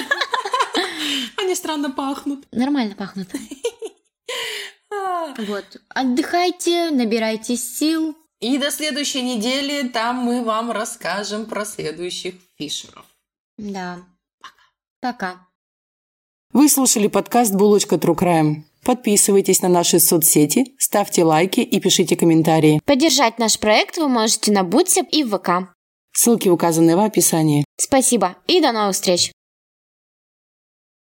[1.50, 2.45] Они странно пахнут.
[2.52, 3.28] Нормально пахнут.
[4.91, 5.34] А.
[5.47, 5.66] Вот.
[5.89, 8.16] Отдыхайте, набирайтесь сил.
[8.39, 13.06] И до следующей недели там мы вам расскажем про следующих фишеров.
[13.58, 13.97] Да.
[15.02, 15.47] Пока.
[16.54, 18.64] Вы слушали подкаст «Булочка True Crime».
[18.84, 22.80] Подписывайтесь на наши соцсети, ставьте лайки и пишите комментарии.
[22.86, 25.74] Поддержать наш проект вы можете на Бутсе и в ВК.
[26.14, 27.66] Ссылки указаны в описании.
[27.78, 29.32] Спасибо и до новых встреч!